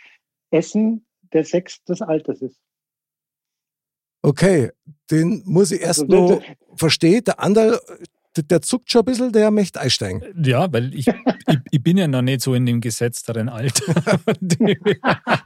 [0.50, 2.60] Essen der Sex des Alters ist.
[4.24, 4.72] Okay,
[5.12, 6.42] den muss ich erst Also, noch
[6.78, 7.24] verstehen.
[7.26, 7.80] Der andere,
[8.38, 10.22] der, zuckt schon ein bisschen, der möchte einsteigen.
[10.44, 11.08] Ja, weil ich,
[11.48, 13.94] ich, ich bin ja noch nicht so in dem gesetzteren Alter.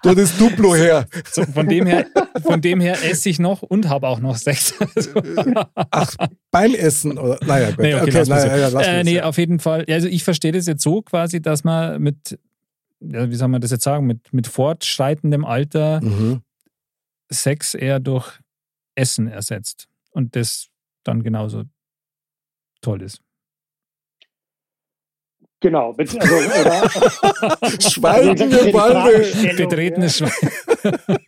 [0.03, 1.07] Du das Duplo her.
[1.31, 2.05] so, von, dem her,
[2.41, 4.73] von dem her esse ich noch und habe auch noch Sex.
[5.75, 6.15] Ach,
[6.51, 7.17] beim Essen.
[7.17, 7.79] Oder, naja, gut.
[7.79, 9.85] nee, okay, okay, naja, ja, lass äh, nee, auf jeden Fall.
[9.89, 12.39] Also ich verstehe das jetzt so quasi, dass man mit,
[13.01, 16.41] ja, wie soll man das jetzt sagen, mit, mit fortschreitendem Alter Mhm.
[17.31, 18.39] Sex eher durch
[18.95, 19.87] Essen ersetzt.
[20.11, 20.67] Und das
[21.03, 21.63] dann genauso
[22.81, 23.21] toll ist.
[25.61, 25.93] Genau.
[25.97, 26.19] Also,
[27.89, 29.25] Schweigen Also, Balde.
[29.25, 30.27] Stellung, Betretenes ja.
[30.27, 31.17] Schwein.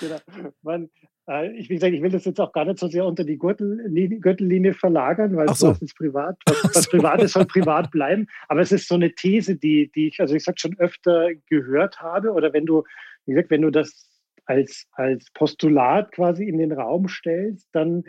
[0.00, 0.16] Genau.
[0.62, 0.90] Man,
[1.28, 3.38] äh, ich, wie gesagt, ich will das jetzt auch gar nicht so sehr unter die
[3.38, 5.68] Gürtellinie, Gürtellinie verlagern, weil so.
[5.68, 8.26] was ist privat, was, was privat ist, soll privat bleiben.
[8.48, 12.00] Aber es ist so eine These, die, die ich, also ich sag schon öfter gehört
[12.00, 12.32] habe.
[12.32, 12.82] Oder wenn du
[13.26, 14.10] wie gesagt, wenn du das
[14.46, 18.04] als, als Postulat quasi in den Raum stellst, dann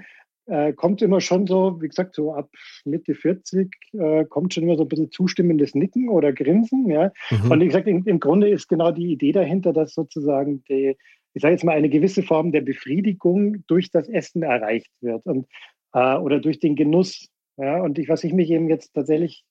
[0.47, 2.49] äh, kommt immer schon so, wie gesagt, so ab
[2.84, 6.89] Mitte 40 äh, kommt schon immer so ein bisschen zustimmendes Nicken oder Grinsen.
[6.89, 7.12] Ja?
[7.31, 7.51] Mhm.
[7.51, 10.97] Und wie gesagt, im, im, Grunde ist genau die Idee dahinter, dass sozusagen die,
[11.34, 15.47] ich sage jetzt mal, eine gewisse Form der Befriedigung durch das Essen erreicht wird und,
[15.93, 17.27] äh, oder durch den Genuss.
[17.58, 17.81] Ja?
[17.81, 19.45] Und ich, was ich mich eben jetzt tatsächlich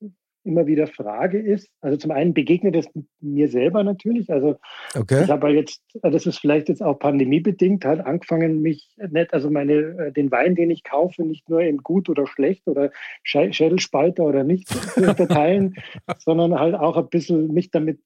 [0.44, 2.88] immer wieder frage, ist, also zum einen begegnet es
[3.20, 4.30] mir selber natürlich.
[4.30, 4.56] Also
[4.94, 5.24] okay.
[5.24, 9.72] ich habe jetzt, das ist vielleicht jetzt auch pandemiebedingt, halt angefangen, mich nicht, also meine,
[9.72, 12.90] äh, den Wein, den ich kaufe, nicht nur in gut oder schlecht oder
[13.22, 14.78] Schädelspalter oder nicht zu
[15.08, 15.74] unterteilen,
[16.18, 18.00] sondern halt auch ein bisschen mich damit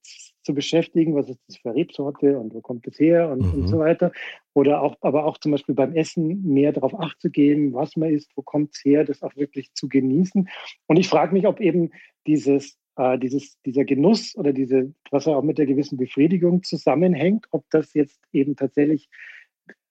[0.49, 3.61] zu beschäftigen, was ist das für Rebsorte und wo kommt es her und, mhm.
[3.61, 4.11] und so weiter.
[4.55, 8.09] Oder auch, aber auch zum Beispiel beim Essen mehr darauf acht zu geben, was man
[8.09, 10.49] isst, wo kommt es her, das auch wirklich zu genießen.
[10.87, 11.91] Und ich frage mich, ob eben
[12.25, 17.45] dieses, äh, dieses, dieser Genuss oder diese, was ja auch mit der gewissen Befriedigung zusammenhängt,
[17.51, 19.07] ob das jetzt eben tatsächlich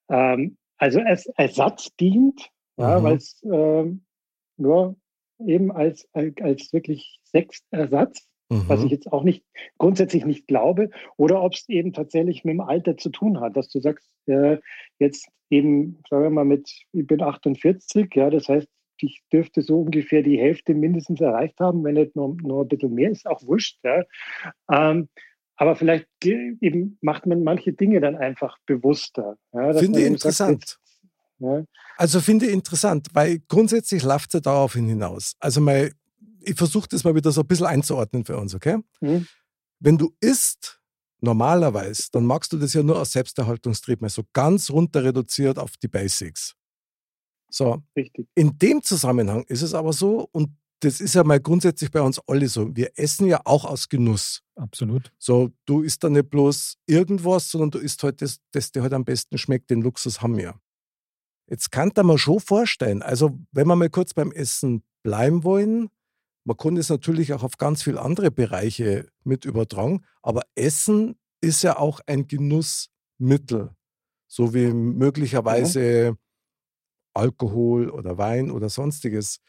[0.08, 2.82] ähm, also als Ersatz dient, mhm.
[2.82, 3.92] ja, weil es äh,
[4.56, 4.96] nur
[5.46, 8.64] eben als, als wirklich Sexersatz mhm.
[8.66, 9.44] was ich jetzt auch nicht
[9.78, 13.68] grundsätzlich nicht glaube, oder ob es eben tatsächlich mit dem Alter zu tun hat, dass
[13.68, 14.58] du sagst, äh,
[14.98, 18.68] jetzt eben, sagen wir mal, mit, ich bin 48, ja, das heißt,
[19.00, 22.94] ich dürfte so ungefähr die Hälfte mindestens erreicht haben, wenn nicht nur, nur ein bisschen
[22.94, 23.78] mehr, ist auch wurscht.
[23.84, 24.02] Ja.
[24.70, 25.08] Ähm,
[25.56, 29.37] aber vielleicht eben macht man manche Dinge dann einfach bewusster.
[29.52, 30.64] Ja, finde interessant.
[30.64, 30.80] Sagt,
[31.40, 31.64] ja.
[31.96, 35.34] Also finde interessant, weil grundsätzlich läuft es ja darauf hinaus.
[35.40, 35.90] Also mal
[36.48, 38.78] ich versuche das mal wieder so ein bisschen einzuordnen für uns, okay?
[39.00, 39.26] Mhm.
[39.80, 40.80] Wenn du isst,
[41.20, 45.88] normalerweise, dann magst du das ja nur aus Selbsterhaltungstrieb, so ganz runter reduziert auf die
[45.88, 46.54] Basics.
[47.50, 47.82] So.
[47.96, 48.28] Richtig.
[48.34, 52.20] In dem Zusammenhang ist es aber so, und das ist ja mal grundsätzlich bei uns
[52.26, 54.42] alle so, wir essen ja auch aus Genuss.
[54.54, 55.12] Absolut.
[55.18, 58.92] So, du isst da nicht bloß irgendwas, sondern du isst halt das, das dir halt
[58.92, 59.70] am besten schmeckt.
[59.70, 60.54] Den Luxus haben wir.
[61.48, 65.88] Jetzt kann man schon vorstellen, also wenn wir mal kurz beim Essen bleiben wollen,
[66.48, 71.62] man kann es natürlich auch auf ganz viele andere Bereiche mit übertragen, aber Essen ist
[71.62, 73.72] ja auch ein Genussmittel,
[74.26, 76.14] so wie möglicherweise ja.
[77.12, 79.40] Alkohol oder Wein oder sonstiges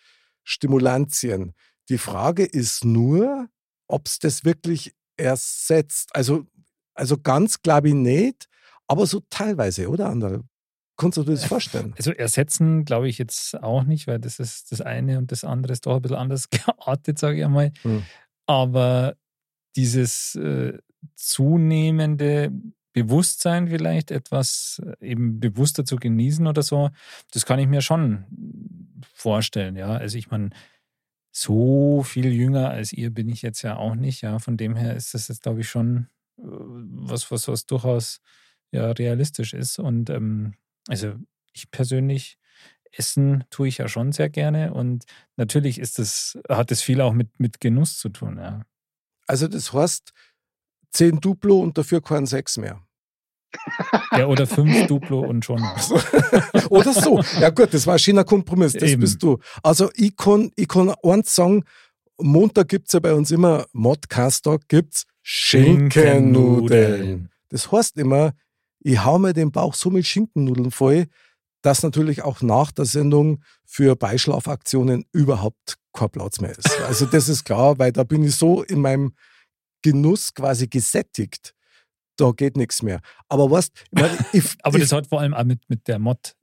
[0.43, 1.53] Stimulantien.
[1.87, 3.47] Die Frage ist nur,
[3.87, 6.13] ob es das wirklich ersetzt.
[6.13, 6.47] Also,
[6.95, 8.49] also ganz glaube ich nicht,
[8.87, 10.43] aber so teilweise, oder Anderl?
[10.99, 11.93] Kannst du dir das vorstellen?
[11.97, 15.71] Also ersetzen glaube ich jetzt auch nicht, weil das ist das eine und das andere
[15.71, 17.71] ist doch ein bisschen anders geartet, sage ich einmal.
[17.83, 18.03] Hm.
[18.45, 19.15] Aber
[19.77, 20.77] dieses äh,
[21.15, 22.51] zunehmende
[22.91, 26.89] Bewusstsein vielleicht, etwas äh, eben bewusster zu genießen oder so,
[27.31, 28.25] das kann ich mir schon
[29.13, 29.91] vorstellen, ja.
[29.91, 30.49] Also ich meine,
[31.31, 34.39] so viel jünger als ihr bin ich jetzt ja auch nicht, ja.
[34.39, 36.09] Von dem her ist das jetzt, glaube ich, schon
[36.39, 38.19] äh, was, was, was durchaus
[38.71, 39.79] ja realistisch ist.
[39.79, 40.55] Und ähm,
[40.89, 41.13] also
[41.53, 42.37] ich persönlich
[42.91, 45.05] essen tue ich ja schon sehr gerne und
[45.37, 48.63] natürlich ist das, hat es viel auch mit, mit Genuss zu tun, ja.
[49.27, 50.11] Also das heißt,
[50.89, 52.81] zehn Duplo und dafür kein Sex mehr.
[54.11, 55.61] Ja, oder fünf Duplo und schon.
[56.69, 57.21] oder so.
[57.39, 59.01] Ja gut, das war ein schöner Kompromiss, das Eben.
[59.01, 59.37] bist du.
[59.61, 61.63] Also ich kann, ich kann eins sagen,
[62.17, 67.29] Montag gibt es ja bei uns immer, Modcast-Tag gibt es Schinkennudeln.
[67.49, 68.33] Das heißt immer,
[68.79, 71.07] ich hau mir den Bauch so mit Schinkennudeln voll,
[71.61, 76.69] dass natürlich auch nach der Sendung für Beischlafaktionen überhaupt kein Platz mehr ist.
[76.87, 79.13] Also das ist klar, weil da bin ich so in meinem
[79.81, 81.53] Genuss quasi gesättigt.
[82.17, 83.01] Da geht nichts mehr.
[83.27, 83.71] Aber was?
[84.33, 86.35] Ich, Aber ich, das hat vor allem auch mit, mit der Mod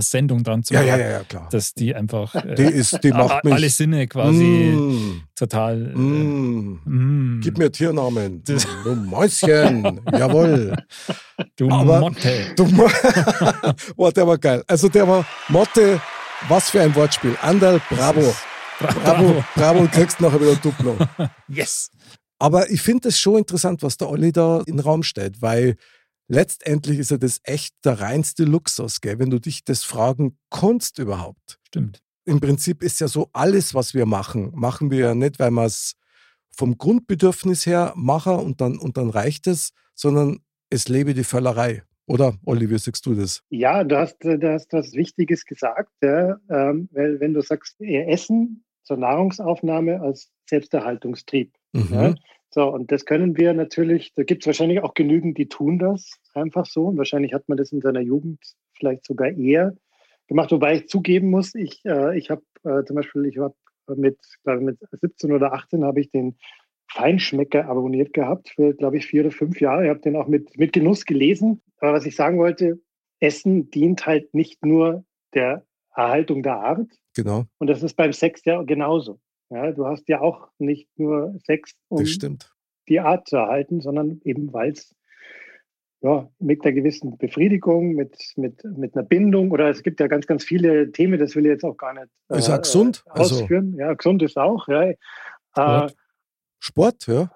[0.00, 1.48] Sendung dran zu ja, ja, ja, ja, klar.
[1.50, 5.76] dass die einfach die ist, die macht mich, alle Sinne quasi mm, total.
[5.94, 7.40] Mm, äh, mm.
[7.42, 8.42] Gib mir Tiernamen.
[8.54, 10.76] Das, du Mäuschen, jawohl.
[11.56, 12.52] Du Aber, Motte.
[12.56, 12.66] Du,
[13.96, 14.62] Boah, der war geil.
[14.66, 16.00] Also der war Motte,
[16.48, 17.36] was für ein Wortspiel.
[17.42, 18.34] Andal, bravo.
[18.78, 20.96] Bravo, bravo, bravo und kriegst nachher wieder Duplo.
[21.48, 21.90] yes.
[22.38, 25.76] Aber ich finde es schon interessant, was der Olli da in den Raum stellt, weil
[26.28, 29.18] letztendlich ist ja das echt der reinste Luxus, gell?
[29.18, 31.58] wenn du dich das fragen kannst überhaupt.
[31.66, 32.02] Stimmt.
[32.24, 35.66] Im Prinzip ist ja so, alles, was wir machen, machen wir ja nicht, weil wir
[35.66, 35.94] es
[36.56, 40.40] vom Grundbedürfnis her machen und dann, und dann reicht es, sondern
[40.70, 41.82] es lebe die Völlerei.
[42.06, 43.42] Oder, Olli, wie sagst du das?
[43.48, 46.38] Ja, du hast, du hast was Wichtiges gesagt, ja?
[46.50, 51.54] ähm, weil wenn du sagst, Essen zur Nahrungsaufnahme als Selbsterhaltungstrieb.
[51.72, 51.88] Mhm.
[51.92, 52.14] Ja?
[52.54, 56.20] So, und das können wir natürlich, da gibt es wahrscheinlich auch genügend, die tun das
[56.34, 56.84] einfach so.
[56.84, 58.38] Und wahrscheinlich hat man das in seiner Jugend
[58.74, 59.76] vielleicht sogar eher
[60.28, 63.56] gemacht, wobei ich zugeben muss, ich, äh, ich habe äh, zum Beispiel, ich habe
[63.96, 66.36] mit, glaube mit 17 oder 18 habe ich den
[66.86, 69.82] Feinschmecker abonniert gehabt für, glaube ich, vier oder fünf Jahre.
[69.82, 71.60] Ich habe den auch mit, mit Genuss gelesen.
[71.80, 72.78] Aber was ich sagen wollte,
[73.18, 76.88] Essen dient halt nicht nur der Erhaltung der Art.
[77.16, 77.46] Genau.
[77.58, 79.18] Und das ist beim Sex ja genauso.
[79.54, 82.52] Ja, du hast ja auch nicht nur Sex, um Das stimmt.
[82.88, 84.94] die Art zu erhalten, sondern eben weil es
[86.00, 90.26] ja, mit einer gewissen Befriedigung, mit, mit, mit einer Bindung oder es gibt ja ganz,
[90.26, 93.36] ganz viele Themen, das will ich jetzt auch gar nicht Ist auch gesund, äh, also-
[93.36, 93.74] ausführen.
[93.78, 94.66] Ja, gesund ist auch.
[94.68, 94.82] Ja.
[94.90, 94.96] Äh,
[95.54, 95.94] Sport.
[96.58, 97.30] Sport, ja.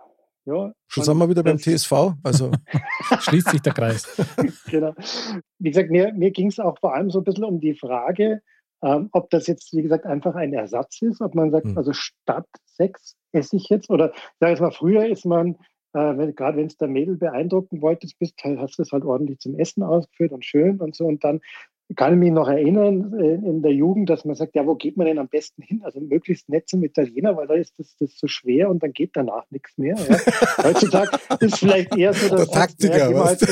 [0.44, 1.92] ja, Schon sind wir wieder beim TSV.
[2.22, 2.50] Also,
[3.20, 4.06] Schließt sich der Kreis.
[4.70, 4.92] genau.
[5.58, 8.42] Wie gesagt, mir, mir ging es auch vor allem so ein bisschen um die Frage,
[8.82, 11.76] ähm, ob das jetzt, wie gesagt, einfach ein Ersatz ist, ob man sagt, Hm.
[11.76, 15.56] also statt Sex esse ich jetzt, oder sag ich mal, früher ist man,
[15.94, 19.38] äh, wenn, gerade wenn es der Mädel beeindrucken wolltest, bist, hast du es halt ordentlich
[19.40, 21.06] zum Essen ausgeführt und schön und so.
[21.06, 21.40] Und dann
[21.96, 24.96] kann ich mich noch erinnern äh, in der Jugend, dass man sagt, ja, wo geht
[24.96, 25.80] man denn am besten hin?
[25.82, 29.10] Also möglichst nett zum Italiener, weil da ist das, das so schwer und dann geht
[29.14, 29.96] danach nichts mehr.
[29.96, 30.16] Ja.
[30.64, 33.46] Heutzutage ist vielleicht eher so, dass Der Taktiker, ja, weißt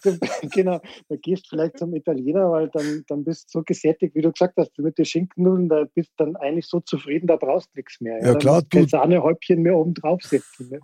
[0.00, 0.18] zum, zum,
[0.50, 4.20] genau, da gehst du vielleicht zum Italiener, weil dann, dann bist du so gesättigt, wie
[4.22, 7.70] du gesagt hast, du mit den Schinkennudeln, da bist dann eigentlich so zufrieden, da brauchst
[7.72, 8.18] du nichts mehr.
[8.18, 10.68] Ja, da klar, du- Sahnehäubchen mehr oben draufsetzen.
[10.70, 10.80] Ne?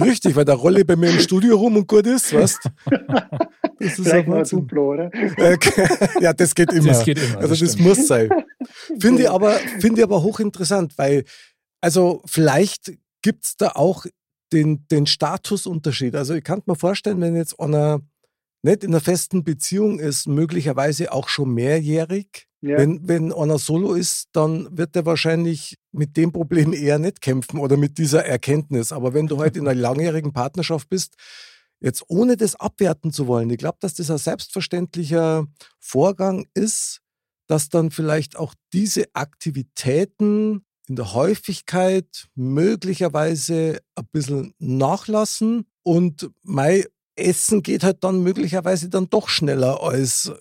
[0.04, 2.70] richtig, weil da rolle ich bei mir im Studio rum und gut ist, weißt
[3.78, 4.44] Das ist Vielleicht mal ein.
[4.44, 5.10] Duplo, oder?
[5.12, 5.58] Äh,
[6.20, 6.88] ja, das geht immer.
[6.88, 7.38] Das geht immer.
[7.38, 7.88] Also das stimmt.
[7.88, 8.28] muss sein.
[9.00, 11.24] Finde ich aber, finde ich aber hochinteressant, weil,
[11.80, 14.06] also vielleicht gibt es da auch
[14.52, 16.14] den, den Statusunterschied.
[16.14, 18.00] Also ich kann mir vorstellen, wenn jetzt einer
[18.62, 22.78] nicht in einer festen Beziehung ist, möglicherweise auch schon mehrjährig, Ja.
[22.78, 27.58] wenn, wenn einer solo ist, dann wird er wahrscheinlich mit dem Problem eher nicht kämpfen
[27.60, 28.90] oder mit dieser Erkenntnis.
[28.92, 31.14] Aber wenn du halt in einer langjährigen Partnerschaft bist,
[31.80, 35.46] jetzt ohne das abwerten zu wollen, ich glaube, dass das ein selbstverständlicher
[35.78, 37.00] Vorgang ist,
[37.46, 46.84] dass dann vielleicht auch diese Aktivitäten in der Häufigkeit möglicherweise ein bisschen nachlassen und mein
[47.16, 50.32] Essen geht halt dann möglicherweise dann doch schneller als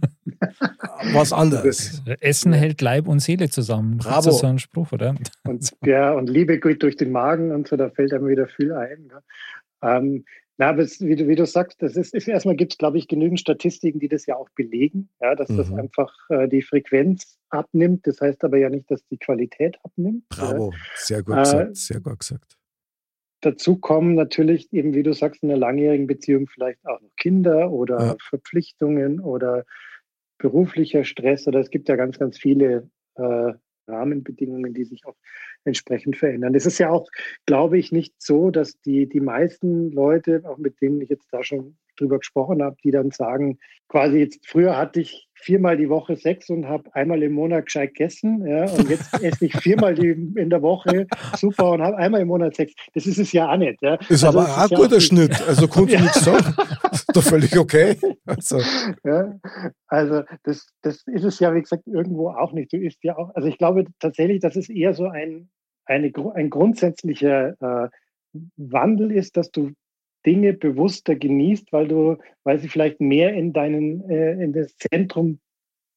[1.12, 2.02] was anderes.
[2.20, 3.98] Essen hält Leib und Seele zusammen.
[3.98, 4.30] Das Bravo.
[4.30, 5.14] ist so ein Spruch, oder?
[5.44, 8.72] Und, ja, und Liebe geht durch den Magen und so, da fällt einem wieder viel
[8.72, 9.10] ein.
[9.84, 10.24] Ähm,
[10.56, 13.40] na, wie, du, wie du sagst, das ist, ist erstmal gibt es, glaube ich, genügend
[13.40, 15.78] Statistiken, die das ja auch belegen, ja, dass das Mhm.
[15.80, 18.06] einfach äh, die Frequenz abnimmt.
[18.06, 20.22] Das heißt aber ja nicht, dass die Qualität abnimmt.
[20.36, 20.52] Ja.
[20.52, 22.56] Bravo, sehr gut Äh, gesagt, sehr gut gesagt.
[23.40, 27.70] Dazu kommen natürlich eben, wie du sagst, in einer langjährigen Beziehung vielleicht auch noch Kinder
[27.72, 28.16] oder Ja.
[28.28, 29.64] Verpflichtungen oder
[30.38, 33.52] beruflicher Stress oder es gibt ja ganz, ganz viele äh,
[33.86, 35.16] Rahmenbedingungen, die sich auch
[35.64, 36.54] entsprechend verändern.
[36.54, 37.08] Es ist ja auch,
[37.46, 41.42] glaube ich, nicht so, dass die, die meisten Leute, auch mit denen ich jetzt da
[41.42, 46.16] schon drüber gesprochen habe, die dann sagen, quasi jetzt früher hatte ich viermal die Woche
[46.16, 50.08] Sex und habe einmal im Monat gescheit gegessen, ja, und jetzt esse ich viermal die,
[50.10, 52.72] in der Woche super und habe einmal im Monat Sex.
[52.94, 53.80] Das ist es ja auch nicht.
[53.82, 53.94] Ja.
[54.08, 55.42] Ist Also aber auch ein ja guter nicht- Schnitt.
[55.46, 56.00] Also ich Ja.
[56.00, 56.54] nichts sagen.
[56.92, 57.96] Ist doch völlig okay.
[58.24, 58.60] Also,
[59.04, 59.38] Ja,
[59.88, 62.72] also das, das ist es ja, wie gesagt, irgendwo auch nicht.
[62.72, 65.48] Du isst ja auch, also ich glaube tatsächlich, dass es eher so ein,
[65.84, 67.88] eine, ein grundsätzlicher äh,
[68.56, 69.72] Wandel ist, dass du
[70.26, 75.38] Dinge bewusster genießt, weil du, weil sie vielleicht mehr in deinen, äh, in das Zentrum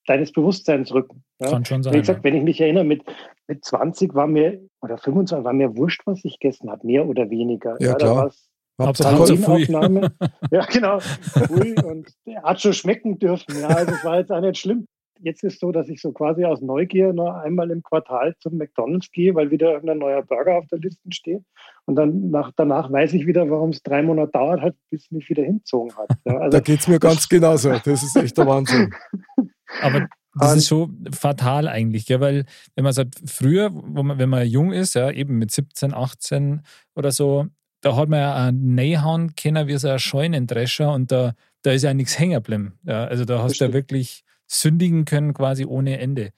[0.06, 1.24] deines Bewusstseins rücken.
[1.40, 1.52] Ja?
[1.52, 2.00] Kann schon Wie sein.
[2.00, 3.04] gesagt, wenn ich mich erinnere, mit,
[3.48, 7.30] mit 20 war mir, oder 25 war mir wurscht, was ich gegessen habe, mehr oder
[7.30, 7.76] weniger.
[7.80, 8.32] Ja, da klar.
[8.78, 10.12] Kalorienaufnahme.
[10.52, 11.00] ja, genau.
[11.00, 11.76] Pfui.
[11.84, 13.60] Und der hat schon schmecken dürfen.
[13.60, 14.88] Ja, also es war jetzt auch nicht schlimm.
[15.22, 19.12] Jetzt ist so, dass ich so quasi aus Neugier noch einmal im Quartal zum McDonalds
[19.12, 21.44] gehe, weil wieder irgendein neuer Burger auf der Liste steht.
[21.86, 25.12] Und dann nach, danach weiß ich wieder, warum es drei Monate dauert hat, bis es
[25.12, 26.10] mich wieder hinzogen hat.
[26.26, 27.70] Ja, also da geht es mir ganz genauso.
[27.70, 28.94] Das ist echt der Wahnsinn.
[29.82, 30.08] Aber
[30.40, 32.20] das ist schon fatal eigentlich, gell?
[32.20, 32.46] weil
[32.76, 36.62] wenn man sagt, früher, wo man, wenn man jung ist, ja, eben mit 17, 18
[36.96, 37.48] oder so,
[37.82, 41.84] da hat man ja einen Neihauen kennen wie so ein Scheunendrescher und da, da ist
[41.84, 42.80] ja nichts hängen geblieben.
[42.84, 46.32] Ja, also da hast du ja wirklich sündigen können quasi ohne Ende.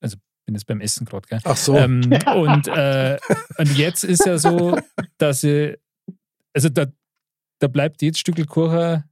[0.00, 0.16] Also
[0.46, 1.40] bin jetzt beim Essen gerade, gell?
[1.44, 1.76] Ach so.
[1.76, 2.02] Ähm,
[2.34, 3.18] und, äh,
[3.58, 4.78] und jetzt ist ja so,
[5.18, 5.76] dass sie,
[6.52, 6.86] also da,
[7.60, 9.04] da bleibt jedes Stück Kuchen,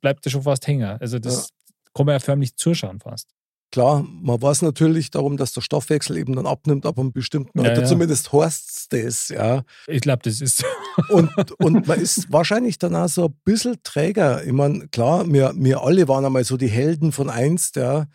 [0.00, 0.98] bleibt da schon fast hängen.
[1.00, 1.50] Also das
[1.94, 3.33] kann man ja förmlich zuschauen fast.
[3.74, 7.70] Klar, man weiß natürlich darum, dass der Stoffwechsel eben dann abnimmt, ab einem bestimmten Ja,
[7.70, 7.82] Alter.
[7.82, 7.88] ja.
[7.88, 9.64] Zumindest heißt das, ja.
[9.88, 10.66] Ich glaube, das ist so.
[11.08, 11.28] Und,
[11.60, 14.44] und man ist wahrscheinlich dann auch so ein bisschen träger.
[14.44, 18.06] Ich meine, klar, wir, wir alle waren einmal so die Helden von einst, ja,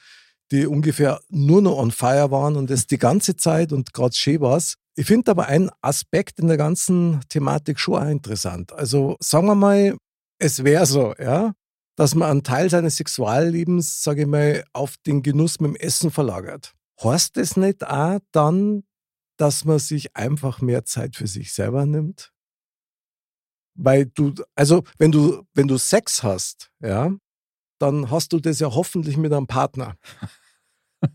[0.53, 4.39] die ungefähr nur noch on fire waren und das die ganze Zeit und gerade schön
[4.39, 4.75] war's.
[4.95, 8.71] Ich finde aber einen Aspekt in der ganzen Thematik schon auch interessant.
[8.71, 9.97] Also sagen wir mal,
[10.39, 11.51] es wäre so, ja,
[11.99, 16.11] dass man einen Teil seines Sexuallebens, sage ich mal, auf den Genuss mit dem Essen
[16.11, 16.73] verlagert.
[17.03, 18.85] Heißt das nicht auch dann,
[19.35, 22.31] dass man sich einfach mehr Zeit für sich selber nimmt?
[23.77, 27.13] Weil du, also wenn du, wenn du Sex hast, ja,
[27.81, 29.97] dann hast du das ja hoffentlich mit einem Partner.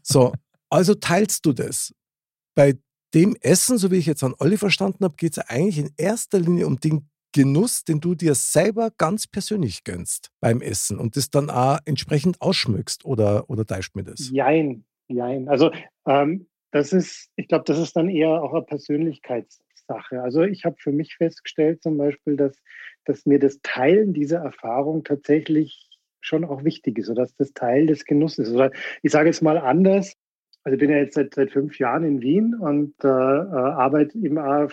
[0.02, 0.34] So,
[0.68, 1.94] also teilst du das.
[2.54, 2.78] Bei
[3.14, 6.40] dem Essen, so wie ich jetzt an Olli verstanden habe, geht es eigentlich in erster
[6.40, 11.30] Linie um den Genuss, den du dir selber ganz persönlich gönnst beim Essen und das
[11.30, 14.30] dann auch entsprechend ausschmückst oder, oder teilst mir das?
[14.30, 15.48] Jein, jein.
[15.48, 15.72] Also
[16.06, 20.22] ähm, das ist, ich glaube, das ist dann eher auch eine Persönlichkeitssache.
[20.22, 22.56] Also ich habe für mich festgestellt zum Beispiel, dass,
[23.04, 27.86] dass mir das Teilen dieser Erfahrung tatsächlich schon auch wichtig ist oder dass das Teil
[27.86, 28.54] des Genusses ist.
[28.54, 28.70] Oder
[29.02, 30.14] ich sage jetzt mal anders,
[30.62, 34.16] also ich bin ja jetzt seit, seit fünf Jahren in Wien und äh, äh, arbeite
[34.18, 34.70] eben auch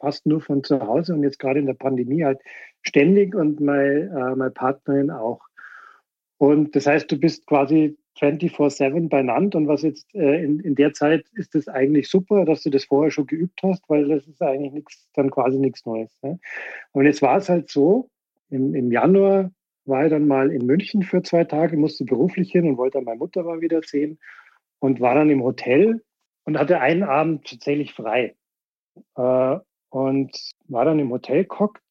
[0.00, 2.40] fast nur von zu Hause und jetzt gerade in der Pandemie halt
[2.82, 5.40] ständig und meine, äh, meine Partnerin auch.
[6.38, 10.92] Und das heißt, du bist quasi 24-7 beieinander und was jetzt äh, in, in der
[10.92, 14.42] Zeit ist es eigentlich super, dass du das vorher schon geübt hast, weil das ist
[14.42, 16.10] eigentlich nichts, dann quasi nichts Neues.
[16.22, 16.38] Ne?
[16.92, 18.10] Und jetzt war es halt so,
[18.50, 19.50] im, im Januar
[19.84, 23.04] war ich dann mal in München für zwei Tage, musste beruflich hin und wollte dann
[23.04, 24.18] meine Mutter mal wieder sehen
[24.78, 26.02] und war dann im Hotel
[26.44, 28.36] und hatte einen Abend tatsächlich frei.
[29.16, 29.58] Äh,
[29.92, 30.30] und
[30.68, 31.82] war dann im Hotel gehockt.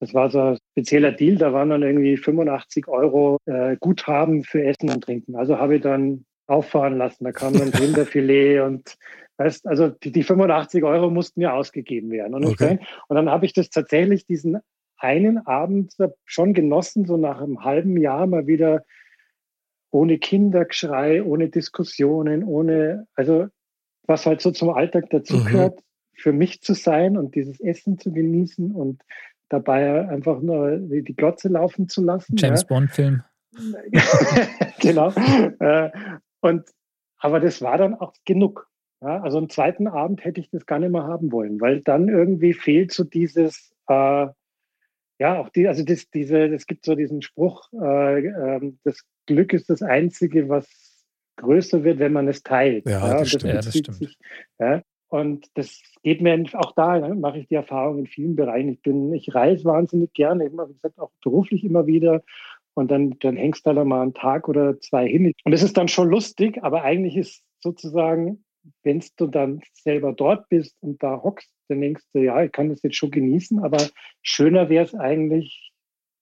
[0.00, 4.64] Das war so ein spezieller Deal, da waren dann irgendwie 85 Euro äh, Guthaben für
[4.64, 5.36] Essen und Trinken.
[5.36, 7.24] Also habe ich dann auffahren lassen.
[7.24, 8.96] Da kam dann Rinderfilet und
[9.36, 12.34] weißt, also die, die 85 Euro mussten ja ausgegeben werden.
[12.34, 12.78] Und, okay.
[13.08, 14.58] und dann habe ich das tatsächlich diesen
[14.96, 15.94] einen Abend
[16.24, 18.84] schon genossen, so nach einem halben Jahr mal wieder
[19.90, 23.48] ohne Kindergeschrei, ohne Diskussionen, ohne, also
[24.06, 25.89] was halt so zum Alltag dazugehört, mhm.
[26.20, 29.02] Für mich zu sein und dieses Essen zu genießen und
[29.48, 32.36] dabei einfach nur die Glotze laufen zu lassen.
[32.36, 32.66] James ja.
[32.68, 33.22] Bond-Film.
[34.80, 35.12] genau.
[35.58, 35.90] Äh,
[36.40, 36.64] und,
[37.18, 38.68] aber das war dann auch genug.
[39.02, 42.08] Ja, also am zweiten Abend hätte ich das gar nicht mehr haben wollen, weil dann
[42.08, 44.26] irgendwie fehlt so dieses, äh,
[45.18, 49.52] ja, auch die, also das, diese, es gibt so diesen Spruch, äh, äh, das Glück
[49.54, 50.66] ist das Einzige, was
[51.36, 52.86] größer wird, wenn man es teilt.
[52.86, 53.44] Ja, ja das, stimmt.
[53.44, 53.96] Ja, das stimmt.
[53.96, 54.18] Sich,
[54.58, 58.68] ja, und das geht mir auch da, ne, mache ich die Erfahrung in vielen Bereichen.
[58.68, 62.22] Ich bin, ich reise wahnsinnig gerne, immer, wie gesagt, auch beruflich immer wieder.
[62.74, 65.32] Und dann, dann hängst du da mal einen Tag oder zwei hin.
[65.44, 68.44] Und es ist dann schon lustig, aber eigentlich ist sozusagen,
[68.84, 72.68] wenn du dann selber dort bist und da hockst, dann denkst du, ja, ich kann
[72.68, 73.78] das jetzt schon genießen, aber
[74.22, 75.72] schöner wäre es eigentlich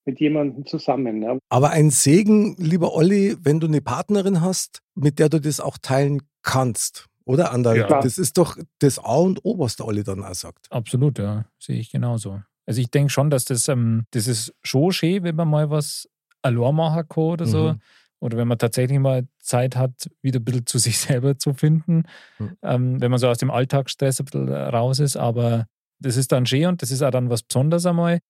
[0.07, 1.23] mit jemandem zusammen.
[1.23, 1.37] Ja.
[1.51, 5.77] Aber ein Segen, lieber Olli, wenn du eine Partnerin hast, mit der du das auch
[5.77, 7.08] teilen kannst.
[7.29, 7.77] Oder Ander?
[7.77, 8.01] Ja.
[8.01, 10.67] Das ist doch das A und O, was der Olli dann auch sagt.
[10.71, 11.45] Absolut, ja.
[11.59, 12.41] Sehe ich genauso.
[12.65, 16.09] Also ich denke schon, dass das, ähm, das ist schon schön, wenn man mal was
[16.41, 17.75] allein machen kann oder so.
[17.75, 17.81] Mhm.
[18.21, 22.05] Oder wenn man tatsächlich mal Zeit hat, wieder ein bisschen zu sich selber zu finden,
[22.39, 22.57] mhm.
[22.63, 25.19] ähm, wenn man so aus dem Alltagsstress ein bisschen raus ist.
[25.19, 25.67] Aber
[26.01, 28.21] das ist dann schön und das ist auch dann was Besonderes einmal.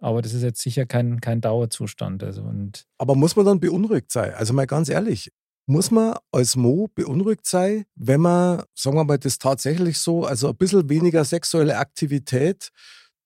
[0.00, 2.24] Aber das ist jetzt sicher kein, kein Dauerzustand.
[2.24, 4.34] Also und Aber muss man dann beunruhigt sein?
[4.34, 5.30] Also mal ganz ehrlich,
[5.66, 10.48] muss man als Mo beunruhigt sein, wenn man, sagen wir mal, das tatsächlich so, also
[10.48, 12.70] ein bisschen weniger sexuelle Aktivität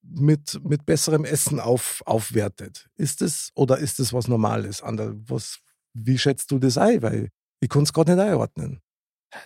[0.02, 2.88] mit, mit besserem Essen auf, aufwertet?
[2.96, 4.82] Ist das oder ist das was Normales?
[4.82, 5.60] Was,
[5.94, 7.02] wie schätzt du das ein?
[7.02, 7.30] Weil
[7.60, 8.80] ich kann es gerade nicht einordnen.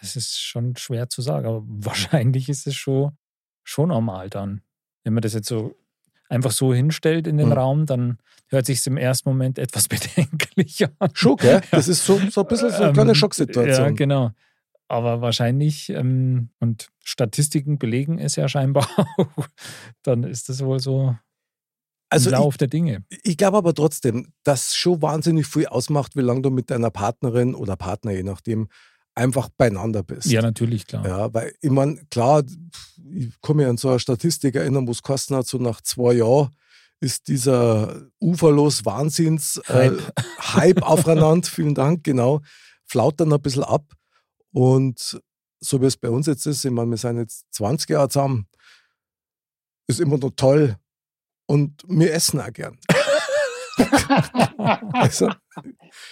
[0.03, 3.17] Es ist schon schwer zu sagen, aber wahrscheinlich ist es schon,
[3.65, 4.63] schon normal dann.
[5.05, 5.75] Wenn man das jetzt so
[6.31, 7.53] einfach so hinstellt in den mhm.
[7.53, 8.19] Raum, dann
[8.49, 11.11] hört sich im ersten Moment etwas bedenklich an.
[11.13, 11.61] Schock, ja?
[11.71, 13.87] Das ist so, so ein bisschen so eine kleine ähm, Schocksituation.
[13.87, 14.31] Ja, genau.
[14.89, 19.47] Aber wahrscheinlich, ähm, und Statistiken belegen es ja scheinbar auch,
[20.03, 21.15] dann ist das wohl so
[22.13, 23.05] also Lauf ich, der Dinge.
[23.23, 27.55] Ich glaube aber trotzdem, dass schon wahnsinnig viel ausmacht, wie lange du mit deiner Partnerin
[27.55, 28.69] oder Partner, je nachdem,
[29.15, 30.27] einfach beieinander bist.
[30.27, 31.07] Ja, natürlich, klar.
[31.07, 32.43] Ja, weil ich meine, klar,
[33.13, 36.15] ich kann mich an so eine Statistik erinnern, wo es kosten hat, so nach zwei
[36.15, 36.51] Jahren
[37.01, 40.23] ist dieser uferlos Wahnsinns-Hype äh,
[40.55, 42.41] Hype aufeinander, vielen Dank, genau,
[42.85, 43.85] flaut dann ein bisschen ab.
[44.53, 45.21] Und
[45.61, 48.47] so wie es bei uns jetzt ist, ich meine, wir sind jetzt 20 Jahre zusammen,
[49.87, 50.77] ist immer noch toll.
[51.47, 52.79] Und wir essen auch gern.
[54.93, 55.31] also,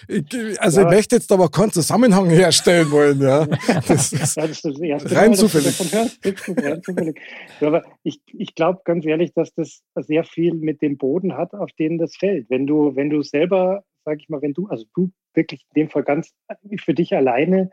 [0.09, 0.89] ich, also ja.
[0.89, 3.47] ich möchte jetzt aber keinen Zusammenhang herstellen wollen, ja.
[3.87, 5.95] Das ist, ja, das ist das rein zufällig.
[5.95, 7.21] rein zufällig.
[7.61, 11.71] aber ich, ich glaube ganz ehrlich, dass das sehr viel mit dem Boden hat, auf
[11.79, 12.51] den das fällt.
[12.51, 15.91] Wenn du, wenn du selber, sag ich mal, wenn du, also du wirklich in dem
[15.91, 16.33] Fall ganz
[16.83, 17.71] für dich alleine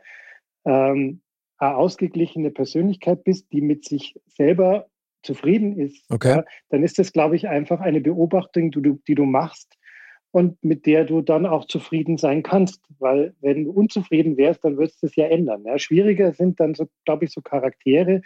[0.64, 1.22] ähm,
[1.58, 4.88] eine ausgeglichene Persönlichkeit bist, die mit sich selber
[5.26, 6.36] zufrieden ist, okay.
[6.36, 9.76] ja, dann ist das, glaube ich, einfach eine Beobachtung, die du, die du machst
[10.30, 12.82] und mit der du dann auch zufrieden sein kannst.
[12.98, 15.64] Weil wenn du unzufrieden wärst, dann würdest du es ja ändern.
[15.64, 15.78] Ja.
[15.78, 18.22] Schwieriger sind dann so, glaube ich, so Charaktere,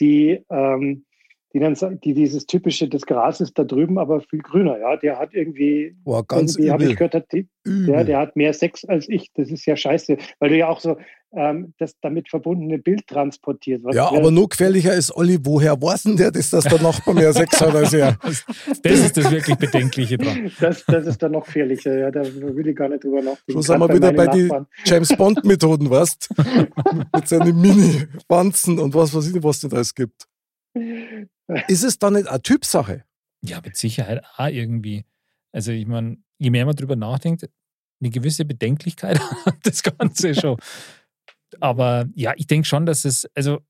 [0.00, 1.04] die, ähm,
[1.52, 4.78] die dann die dieses typische, das Gras ist da drüben, aber viel grüner.
[4.78, 8.36] Ja, der hat irgendwie, Boah, ganz irgendwie habe ich gehört, hat die, der, der hat
[8.36, 9.30] mehr Sex als ich.
[9.34, 10.96] Das ist ja scheiße, weil du ja auch so
[11.32, 13.82] ähm, das damit verbundene Bild transportiert.
[13.84, 17.14] was Ja, aber noch gefährlicher ist, Olli, woher weiß denn der, das, dass der Nachbar
[17.14, 18.16] mehr Sex hat als er?
[18.30, 18.44] Das,
[18.82, 20.50] das ist das wirklich Bedenkliche dran.
[20.60, 23.52] Das, das ist dann noch gefährlicher, ja, da will ich gar nicht drüber nachdenken.
[23.52, 24.66] Schon sind wir wieder bei den Nachbarn.
[24.84, 26.30] James Bond-Methoden, weißt
[27.14, 30.29] Mit seinen Mini-Wanzen und was weiß ich, was es da alles gibt.
[30.74, 33.04] Ist es dann nicht eine Typsache?
[33.42, 35.04] Ja, mit Sicherheit auch irgendwie.
[35.52, 37.48] Also ich meine, je mehr man drüber nachdenkt,
[38.00, 40.58] eine gewisse Bedenklichkeit hat das Ganze schon.
[41.60, 43.60] Aber ja, ich denke schon, dass es, also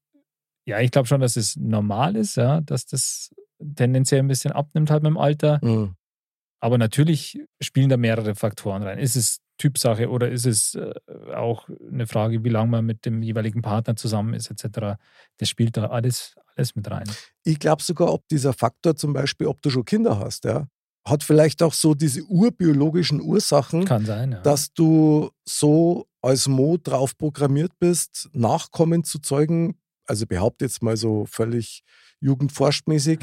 [0.66, 3.34] ja, ich glaube schon, dass es normal ist, ja, dass das
[3.76, 5.60] tendenziell ein bisschen abnimmt halt mit dem Alter.
[5.62, 5.94] Hm.
[6.60, 8.98] Aber natürlich spielen da mehrere Faktoren rein.
[8.98, 10.92] Ist es Typsache oder ist es äh,
[11.34, 14.98] auch eine Frage, wie lange man mit dem jeweiligen Partner zusammen ist, etc.
[15.38, 17.10] Das spielt da alles, alles mit rein.
[17.44, 20.66] Ich glaube sogar, ob dieser Faktor zum Beispiel, ob du schon Kinder hast, ja,
[21.06, 24.40] hat vielleicht auch so diese urbiologischen Ursachen, sein, ja.
[24.40, 29.76] dass du so als Mo drauf programmiert bist, Nachkommen zu zeugen.
[30.06, 31.82] Also behaupte jetzt mal so völlig
[32.20, 33.20] jugendforschmäßig,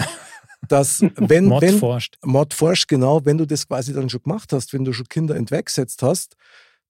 [0.67, 2.17] dass wenn, Mod wenn, forscht.
[2.23, 5.35] Mod forscht, genau, wenn du das quasi dann schon gemacht hast, wenn du schon Kinder
[5.35, 6.35] entweggesetzt hast,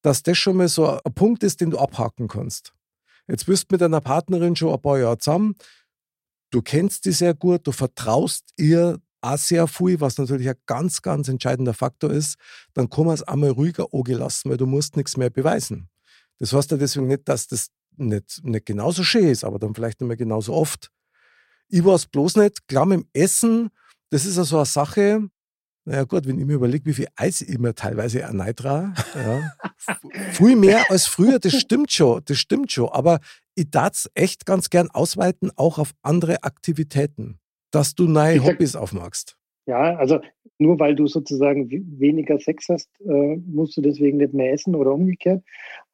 [0.01, 2.73] dass das schon mal so ein Punkt ist, den du abhaken kannst.
[3.27, 5.55] Jetzt bist du mit deiner Partnerin schon ein paar Jahre zusammen,
[6.51, 11.01] du kennst die sehr gut, du vertraust ihr auch sehr viel, was natürlich ein ganz,
[11.01, 12.37] ganz entscheidender Faktor ist,
[12.73, 15.89] dann kann man es einmal ruhiger angelassen, weil du musst nichts mehr beweisen.
[16.39, 19.99] Das heißt ja deswegen nicht, dass das nicht, nicht genauso schön ist, aber dann vielleicht
[19.99, 20.91] nicht mehr genauso oft.
[21.67, 23.69] Ich weiß bloß nicht, klar mit dem Essen,
[24.09, 25.29] das ist ja so eine Sache,
[25.87, 28.93] naja gut, wenn ich mir überlege, wie viel Eis ich mir teilweise erneut ja,
[30.31, 33.19] viel mehr als früher, das stimmt schon, das stimmt schon, aber
[33.55, 37.39] ich darf es echt ganz gern ausweiten, auch auf andere Aktivitäten,
[37.71, 39.37] dass du neue Ich sag- Hobbys aufmachst.
[39.65, 40.21] Ja, also
[40.59, 44.75] nur weil du sozusagen we- weniger Sex hast, äh, musst du deswegen nicht mehr essen
[44.75, 45.43] oder umgekehrt.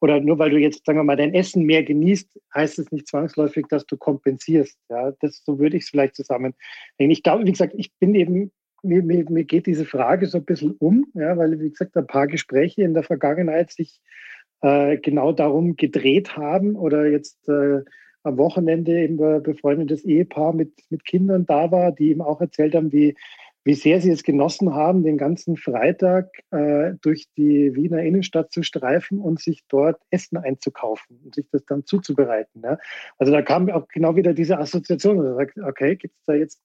[0.00, 3.08] Oder nur weil du jetzt, sagen wir mal, dein Essen mehr genießt, heißt es nicht
[3.08, 4.78] zwangsläufig, dass du kompensierst.
[4.88, 6.54] Ja, das, so würde ich es vielleicht zusammen.
[6.98, 8.52] Ich glaube, wie gesagt, ich bin eben,
[8.84, 12.06] mir, mir, mir geht diese Frage so ein bisschen um, ja, weil, wie gesagt, ein
[12.06, 14.00] paar Gespräche in der Vergangenheit sich
[14.62, 17.82] äh, genau darum gedreht haben oder jetzt äh,
[18.22, 22.74] am Wochenende eben ein befreundetes Ehepaar mit, mit Kindern da war, die ihm auch erzählt
[22.74, 23.14] haben, wie,
[23.64, 28.62] wie sehr sie es genossen haben, den ganzen Freitag äh, durch die Wiener Innenstadt zu
[28.62, 32.62] streifen und sich dort Essen einzukaufen und sich das dann zuzubereiten.
[32.62, 32.78] Ja.
[33.18, 35.18] Also da kam auch genau wieder diese Assoziation.
[35.62, 36.60] Okay, gibt es da jetzt,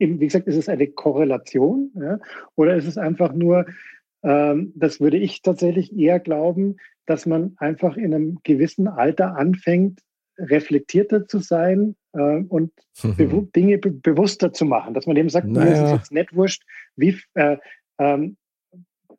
[0.00, 2.18] wie gesagt, ist es eine Korrelation ja,
[2.56, 3.66] oder ist es einfach nur,
[4.22, 6.76] ähm, das würde ich tatsächlich eher glauben,
[7.06, 10.00] dass man einfach in einem gewissen Alter anfängt,
[10.38, 12.72] reflektierter zu sein äh, und
[13.16, 15.96] bewu Dinge be bewusster zu machen, dass man eben sagt, mir ist es Naja.
[15.96, 16.62] jetzt nicht wurscht,
[16.96, 17.58] wie, äh,
[17.98, 18.36] ähm,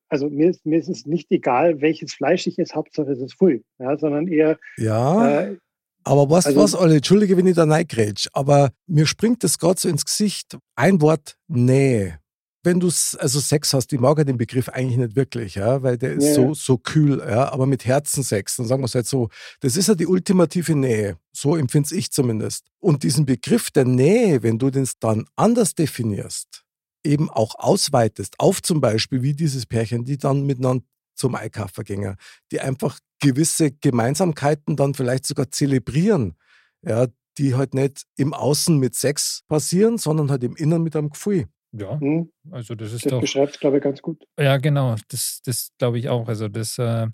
[0.10, 3.36] also mir ist, mir ist es nicht egal, welches Fleisch ich esse, Hauptsache es ist
[3.36, 5.58] voll, ja, sondern eher, Ja, äh,
[6.04, 9.80] aber was, also- was, Olli, entschuldige, wenn ich da reingrätsch, aber mir springt das gerade
[9.80, 10.58] so ins Gesicht.
[10.76, 12.20] Ein Wort, Nähe.
[12.64, 12.88] Wenn du
[13.18, 16.26] also Sex hast, ich mag ja den Begriff eigentlich nicht wirklich, ja, weil der ist
[16.26, 16.34] Ja.
[16.36, 19.30] so, so kühl, ja, aber mit Herzensex, dann sagen wir es halt so,
[19.62, 21.18] das ist ja die ultimative Nähe.
[21.36, 22.68] So empfinde ich zumindest.
[22.80, 26.64] Und diesen Begriff der Nähe, wenn du den dann anders definierst,
[27.04, 30.84] eben auch ausweitest, auf zum Beispiel wie dieses Pärchen, die dann miteinander
[31.22, 32.16] zum Einkaufen gingen,
[32.52, 36.36] die einfach gewisse Gemeinsamkeiten dann vielleicht sogar zelebrieren,
[36.82, 37.08] ja,
[37.38, 41.46] die halt nicht im Außen mit Sex passieren, sondern halt im Inneren mit einem Gefühl.
[41.74, 43.22] Ja, hm, also das ist das doch.
[43.22, 44.26] beschreibt es, glaube ich, ganz gut.
[44.38, 44.96] Ja, genau.
[45.08, 46.28] Das, das glaube ich auch.
[46.28, 46.78] Also das.
[46.78, 47.08] Äh,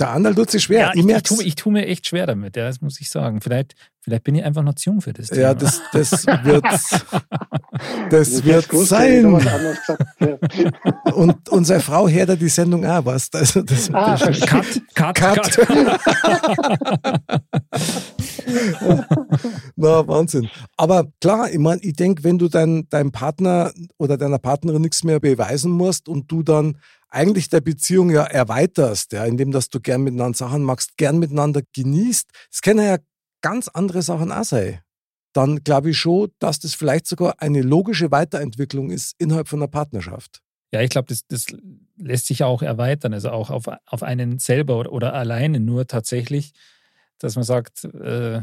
[0.00, 0.78] Der andere tut sich schwer.
[0.80, 2.56] ja, ich ich, tue, ich tue mir echt schwer damit.
[2.56, 3.40] Ja, das muss ich sagen.
[3.42, 5.28] Vielleicht, vielleicht bin ich einfach noch zu jung für das.
[5.30, 5.54] ja, Thema.
[5.54, 6.64] das, das wird,
[8.10, 9.40] das hätte wird was sein.
[10.20, 10.38] Ja.
[11.12, 13.28] Und unsere Frau hört ja die Sendung auch, was?
[13.32, 15.52] Also das, Ah, das, Cut, cut, Cut.
[15.58, 16.00] cut.
[19.76, 20.48] Na, Wahnsinn.
[20.76, 25.04] Aber klar, ich meine, ich denke, wenn du dein, deinem Partner oder deiner Partnerin nichts
[25.04, 26.76] mehr beweisen musst und du dann
[27.10, 31.62] eigentlich der Beziehung ja erweiterst, ja, indem dass du gern miteinander Sachen machst, gern miteinander
[31.74, 32.98] genießt, es können ja
[33.42, 34.80] ganz andere Sachen auch sein.
[35.32, 39.68] Dann glaube ich schon, dass das vielleicht sogar eine logische Weiterentwicklung ist innerhalb von einer
[39.68, 40.40] Partnerschaft.
[40.72, 41.46] Ja, ich glaube, das, das
[41.96, 46.52] lässt sich auch erweitern, also auch auf, auf einen selber oder, oder alleine nur tatsächlich,
[47.18, 48.42] dass man sagt, äh,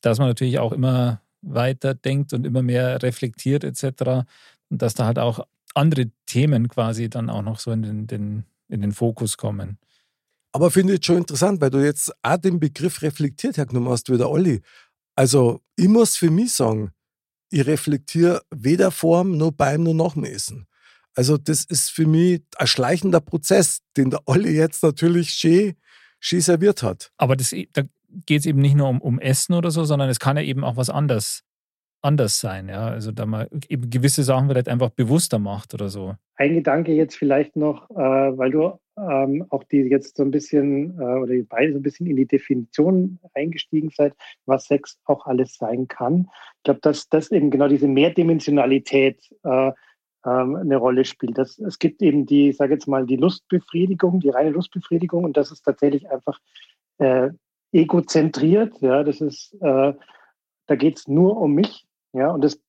[0.00, 4.24] dass man natürlich auch immer weiter denkt und immer mehr reflektiert etc.
[4.70, 8.44] Und dass da halt auch andere Themen quasi dann auch noch so in den, den,
[8.68, 9.78] in den Fokus kommen.
[10.52, 14.16] Aber finde ich schon interessant, weil du jetzt auch den Begriff reflektiert hergenommen hast, wie
[14.16, 14.62] der Olli.
[15.16, 16.92] Also ich muss für mich sagen,
[17.50, 20.66] ich reflektiere weder vorm noch beim noch nach dem Essen.
[21.14, 25.74] Also das ist für mich ein schleichender Prozess, den der Olli jetzt natürlich schön,
[26.18, 27.12] schön serviert hat.
[27.16, 27.82] Aber das, da
[28.26, 30.64] geht es eben nicht nur um, um Essen oder so, sondern es kann ja eben
[30.64, 31.43] auch was anderes,
[32.04, 32.68] anders sein.
[32.68, 32.88] Ja?
[32.88, 36.14] Also da man eben gewisse Sachen vielleicht einfach bewusster macht oder so.
[36.36, 40.98] Ein Gedanke jetzt vielleicht noch, äh, weil du ähm, auch die jetzt so ein bisschen
[40.98, 44.14] äh, oder ihr beide so ein bisschen in die Definition eingestiegen seid,
[44.46, 46.28] was Sex auch alles sein kann.
[46.58, 49.72] Ich glaube, dass das eben genau diese Mehrdimensionalität äh,
[50.26, 51.38] ähm, eine Rolle spielt.
[51.38, 55.36] Das, es gibt eben die, ich sage jetzt mal, die Lustbefriedigung, die reine Lustbefriedigung und
[55.36, 56.38] das ist tatsächlich einfach
[56.98, 57.30] äh,
[57.72, 58.80] egozentriert.
[58.80, 59.92] Ja, das ist, äh,
[60.66, 61.83] da geht es nur um mich.
[62.14, 62.60] Ja, und das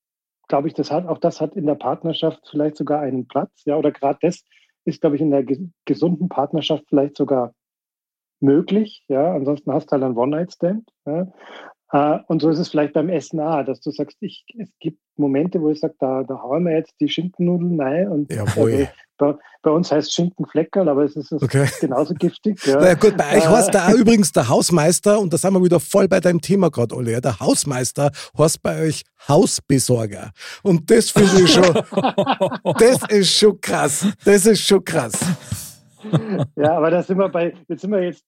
[0.47, 3.63] glaube ich, das hat auch das hat in der Partnerschaft vielleicht sogar einen Platz.
[3.65, 4.43] Ja, oder gerade das
[4.85, 5.45] ist, glaube ich, in der
[5.85, 7.53] gesunden Partnerschaft vielleicht sogar
[8.39, 9.03] möglich.
[9.07, 10.89] Ja, ansonsten hast du halt einen One-Night-Stand.
[11.05, 11.31] Ja.
[11.95, 14.99] Äh, und so ist es vielleicht beim Essen auch, dass du sagst, ich, es gibt
[15.15, 18.89] Momente, wo ich sage, da, da hauen wir jetzt die Schinkennudeln rein und Jawohl.
[19.17, 21.69] Bei, bei, uns heißt Schinkenfleckerl, aber es ist, okay.
[21.79, 22.61] genauso giftig.
[22.65, 22.81] Ja.
[22.81, 25.79] Na gut, bei euch heißt da auch übrigens der Hausmeister, und da sind wir wieder
[25.79, 27.21] voll bei deinem Thema gerade, Olli.
[27.21, 30.31] Der Hausmeister heißt bei euch Hausbesorger.
[30.63, 31.63] Und das finde ich schon,
[32.77, 34.05] das ist schon krass.
[34.25, 35.17] Das ist schon krass.
[36.55, 38.25] ja, aber da sind wir bei, jetzt sind wir jetzt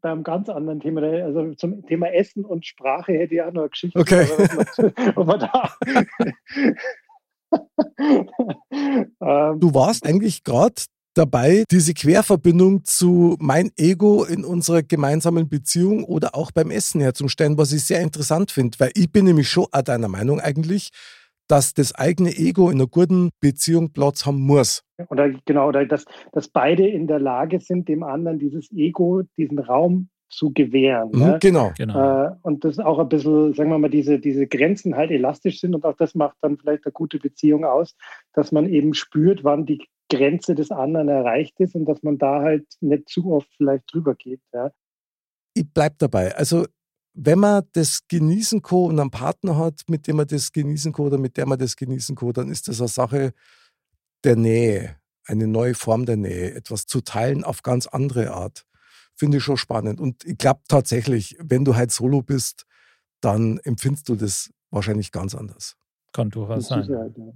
[0.00, 1.02] beim ganz anderen Thema.
[1.02, 3.98] Also zum Thema Essen und Sprache hätte ich auch noch eine Geschichte.
[3.98, 4.26] Okay.
[5.16, 5.72] Aber, da,
[9.20, 10.82] ähm, du warst eigentlich gerade
[11.14, 17.58] dabei, diese Querverbindung zu mein Ego in unserer gemeinsamen Beziehung oder auch beim Essen herzustellen,
[17.58, 20.90] was ich sehr interessant finde, weil ich bin nämlich schon auch deiner Meinung eigentlich,
[21.48, 24.84] dass das eigene Ego in einer guten Beziehung Platz haben muss.
[25.08, 29.58] Oder genau, oder dass, dass beide in der Lage sind, dem anderen dieses Ego, diesen
[29.58, 31.10] Raum zu gewähren.
[31.12, 31.38] Mhm, ne?
[31.40, 31.72] Genau.
[31.76, 32.26] genau.
[32.26, 35.74] Äh, und das auch ein bisschen, sagen wir mal, diese, diese Grenzen halt elastisch sind
[35.74, 37.96] und auch das macht dann vielleicht eine gute Beziehung aus,
[38.34, 42.40] dass man eben spürt, wann die Grenze des anderen erreicht ist und dass man da
[42.40, 44.40] halt nicht zu oft vielleicht drüber geht.
[44.52, 44.70] Ja.
[45.54, 46.34] Ich bleib dabei.
[46.34, 46.66] Also
[47.20, 51.06] wenn man das genießen kann und einen Partner hat, mit dem man das genießen kann
[51.06, 53.32] oder mit der man das genießen kann, dann ist das eine Sache
[54.24, 54.96] der Nähe,
[55.26, 58.64] eine neue Form der Nähe, etwas zu teilen auf ganz andere Art
[59.18, 60.00] finde ich schon spannend.
[60.00, 62.64] Und ich glaube tatsächlich, wenn du halt solo bist,
[63.20, 65.76] dann empfindest du das wahrscheinlich ganz anders.
[66.12, 66.84] Kann durchaus sein.
[66.84, 67.32] Sicherheit, ja.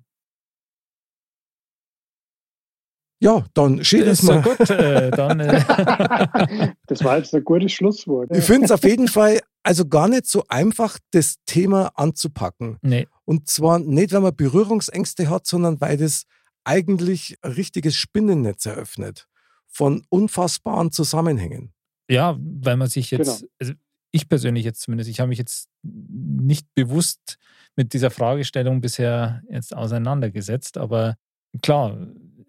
[3.21, 4.43] Ja, dann steht es mal.
[4.43, 5.63] Gut, äh, dann, äh.
[6.87, 8.31] das war jetzt ein gutes Schlusswort.
[8.35, 12.79] Ich finde es auf jeden Fall also gar nicht so einfach, das Thema anzupacken.
[12.83, 13.07] Nee.
[13.25, 16.25] Und zwar nicht, weil man Berührungsängste hat, sondern weil das
[16.65, 19.29] eigentlich ein richtiges Spinnennetz eröffnet
[19.67, 21.73] von unfassbaren Zusammenhängen.
[22.11, 23.53] Ja, weil man sich jetzt, genau.
[23.59, 23.73] also
[24.11, 27.39] ich persönlich jetzt zumindest, ich habe mich jetzt nicht bewusst
[27.77, 31.17] mit dieser Fragestellung bisher jetzt auseinandergesetzt, aber
[31.63, 32.07] klar,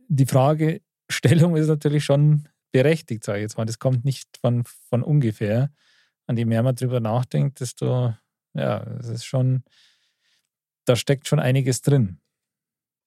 [0.10, 3.66] die Fragestellung ist natürlich schon berechtigt, sage ich jetzt mal.
[3.66, 5.72] Das kommt nicht von, von ungefähr.
[6.28, 8.14] An je mehr man drüber nachdenkt, desto,
[8.54, 9.64] ja, es ist schon,
[10.86, 12.20] da steckt schon einiges drin.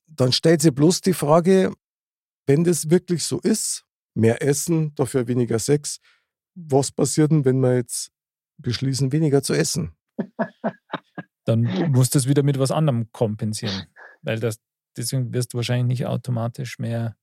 [0.07, 1.73] Dann stellt sich bloß die Frage,
[2.47, 5.99] wenn das wirklich so ist, mehr essen, dafür weniger Sex.
[6.55, 8.11] Was passiert denn, wenn wir jetzt
[8.59, 9.97] beschließen, weniger zu essen?
[11.45, 11.63] Dann
[11.93, 13.87] musst du es wieder mit was anderem kompensieren.
[14.23, 14.59] Weil das,
[14.97, 17.17] deswegen wirst du wahrscheinlich nicht automatisch mehr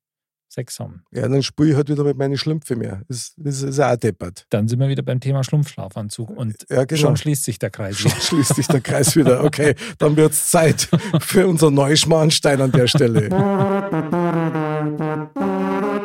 [0.53, 1.03] Sex haben.
[1.11, 3.01] Ja, dann spüre ich halt wieder mit meinen Schlümpfe mehr.
[3.07, 4.45] Das, das ist auch deppert.
[4.49, 7.01] Dann sind wir wieder beim Thema Schlumpfschlafanzug und ja, genau.
[7.01, 8.11] schon schließt sich der Kreis wieder.
[8.11, 9.43] Schon schließt sich der Kreis wieder.
[9.43, 10.89] Okay, dann wird es Zeit
[11.19, 13.29] für unser Neuschmarnstein an der Stelle.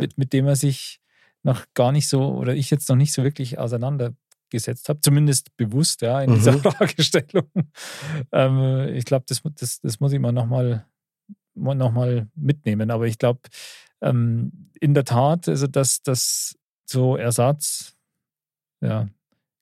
[0.00, 1.00] Mit, mit dem man sich
[1.42, 6.02] noch gar nicht so, oder ich jetzt noch nicht so wirklich auseinandergesetzt habe, zumindest bewusst,
[6.02, 6.60] ja, in dieser mhm.
[6.62, 7.50] Fragestellung.
[8.32, 10.84] Ähm, ich glaube, das, das, das muss ich mal nochmal
[11.54, 12.90] noch mal mitnehmen.
[12.90, 13.40] Aber ich glaube,
[14.02, 17.96] ähm, in der Tat, also dass das so Ersatz,
[18.80, 19.08] ja,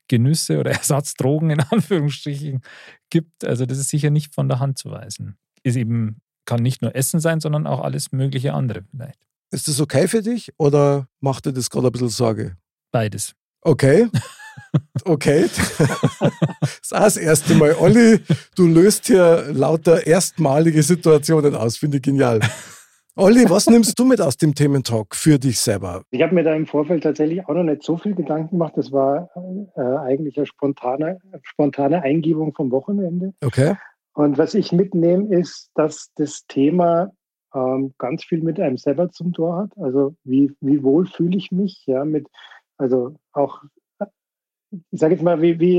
[0.08, 2.62] Genüsse oder Ersatzdrogen in Anführungsstrichen
[3.10, 3.44] gibt.
[3.44, 5.36] Also das ist sicher nicht von der Hand zu weisen.
[5.62, 9.20] Ist eben, kann nicht nur Essen sein, sondern auch alles mögliche andere vielleicht.
[9.50, 12.56] Ist das okay für dich oder macht dir das gerade ein bisschen Sorge?
[12.90, 13.34] Beides.
[13.62, 14.08] Okay.
[15.04, 15.48] Okay.
[15.78, 17.76] das ist auch das erste Mal.
[17.76, 18.20] Olli,
[18.56, 21.76] du löst hier lauter erstmalige Situationen aus.
[21.76, 22.40] Finde ich genial.
[23.20, 26.04] Olli, was nimmst du mit aus dem Thementalk für dich selber?
[26.10, 28.74] Ich habe mir da im Vorfeld tatsächlich auch noch nicht so viel Gedanken gemacht.
[28.76, 29.28] Das war
[29.74, 33.34] äh, eigentlich eine spontane, spontane Eingebung vom Wochenende.
[33.44, 33.74] Okay.
[34.14, 37.10] Und was ich mitnehme, ist, dass das Thema
[37.52, 39.72] ähm, ganz viel mit einem selber zum Tor hat.
[39.78, 42.28] Also wie, wie wohl fühle ich mich, ja, mit,
[42.76, 43.64] also auch,
[44.70, 45.78] ich sage jetzt mal, wie, wie,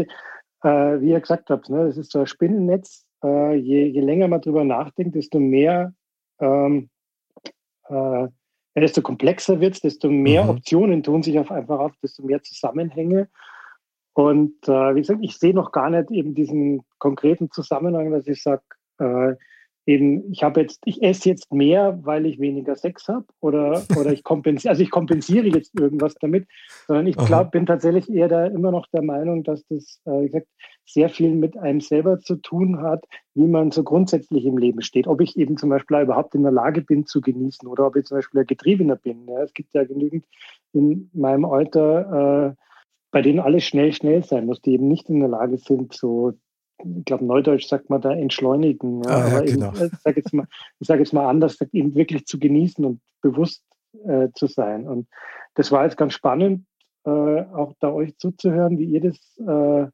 [0.63, 3.05] äh, wie ihr gesagt habt, ne, das ist so ein Spinnennetz.
[3.23, 5.93] Äh, je, je länger man drüber nachdenkt, desto mehr
[6.41, 6.89] ähm,
[7.89, 8.27] äh,
[8.75, 10.49] desto komplexer wird es, desto mehr mhm.
[10.49, 13.29] Optionen tun sich auf einfach auf, desto mehr Zusammenhänge.
[14.13, 18.41] Und äh, wie gesagt, ich sehe noch gar nicht eben diesen konkreten Zusammenhang, dass ich
[18.41, 18.63] sage,
[18.99, 19.35] äh,
[19.85, 24.11] eben, ich habe jetzt, ich esse jetzt mehr, weil ich weniger Sex habe oder, oder
[24.11, 26.47] ich kompensiere, also ich kompensiere jetzt irgendwas damit,
[26.87, 30.25] sondern ich glaube, bin tatsächlich eher da immer noch der Meinung, dass das, äh, wie
[30.27, 30.47] gesagt,
[30.85, 33.05] sehr viel mit einem selber zu tun hat,
[33.35, 35.07] wie man so grundsätzlich im Leben steht.
[35.07, 38.05] Ob ich eben zum Beispiel überhaupt in der Lage bin zu genießen oder ob ich
[38.05, 39.27] zum Beispiel ein Getriebener bin.
[39.27, 40.25] Ja, es gibt ja genügend
[40.73, 42.63] in meinem Alter, äh,
[43.11, 46.33] bei denen alles schnell, schnell sein muss, die eben nicht in der Lage sind, so
[46.83, 49.03] ich glaube, Neudeutsch sagt man da entschleunigen.
[49.03, 49.73] Ja, ah, ja, aber genau.
[49.73, 50.47] eben, ich sage jetzt, mal,
[50.79, 53.63] sag jetzt mal anders, eben wirklich zu genießen und bewusst
[54.05, 54.87] äh, zu sein.
[54.87, 55.07] Und
[55.55, 56.65] das war jetzt ganz spannend,
[57.05, 59.87] äh, auch da euch zuzuhören, wie ihr das äh,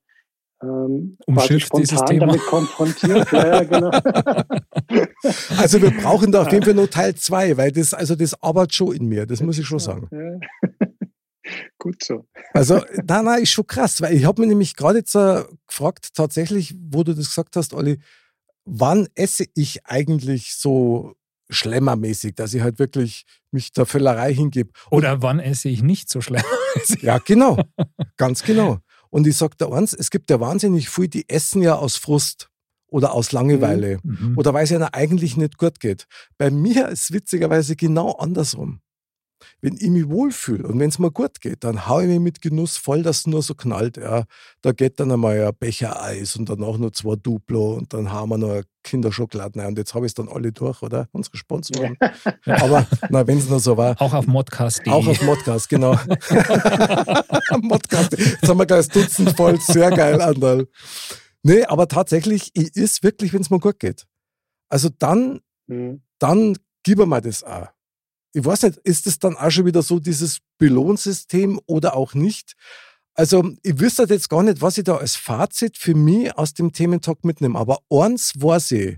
[0.63, 1.17] ähm,
[1.57, 3.31] spontan damit konfrontiert.
[3.31, 3.91] ja, ja, genau.
[5.57, 8.75] Also wir brauchen da auf jeden Fall noch Teil 2, weil das, also das arbeitet
[8.75, 10.07] schon in mir, das muss ich schon sagen.
[11.77, 12.25] Gut so.
[12.53, 16.09] Also, nein, nein, ist schon krass, weil ich habe mir nämlich gerade jetzt uh, gefragt,
[16.15, 17.99] tatsächlich, wo du das gesagt hast, Olli,
[18.65, 21.13] wann esse ich eigentlich so
[21.49, 24.71] schlemmermäßig, dass ich halt wirklich mich der Völlerei hingebe.
[24.89, 27.03] Oder wann esse ich nicht so schlemmermäßig?
[27.03, 27.57] Ja, genau.
[28.17, 28.79] Ganz genau.
[29.11, 32.49] Und ich sage da eins, es gibt ja wahnsinnig viel, die essen ja aus Frust
[32.87, 34.37] oder aus Langeweile Mhm.
[34.37, 36.05] oder weil es ihnen eigentlich nicht gut geht.
[36.37, 38.81] Bei mir ist es witzigerweise genau andersrum.
[39.61, 42.41] Wenn ich mich wohlfühle und wenn es mir gut geht, dann haue ich mich mit
[42.41, 43.97] Genuss voll, dass es nur so knallt.
[43.97, 44.23] Ja.
[44.61, 48.29] Da geht dann einmal ein Becher Eis und danach noch zwei Duplo und dann haben
[48.29, 49.67] wir noch eine Kinderschokolade rein.
[49.69, 51.07] Und jetzt habe ich es dann alle durch, oder?
[51.11, 51.97] Unsere Sponsoren.
[52.45, 52.85] Aber
[53.27, 53.99] wenn es noch so war.
[54.01, 54.91] Auch auf modcast.de.
[54.93, 55.93] Auch auf Modcast, genau.
[57.61, 58.17] Modcast.
[58.17, 59.59] Jetzt haben wir gleich das Dutzend voll.
[59.59, 60.67] Sehr geil, Andal.
[61.43, 64.05] Nee, aber tatsächlich, ich ist wirklich, wenn es mir gut geht.
[64.69, 66.01] Also dann, Mhm.
[66.19, 67.67] dann gib mir das auch.
[68.35, 72.55] Ich weiß nicht, ist es dann auch schon wieder so dieses Belohnsystem oder auch nicht?
[73.13, 76.53] Also, ich wüsste halt jetzt gar nicht, was ich da als Fazit für mich aus
[76.53, 77.57] dem Thementalk mitnehme.
[77.57, 78.97] Aber eins weiß ich,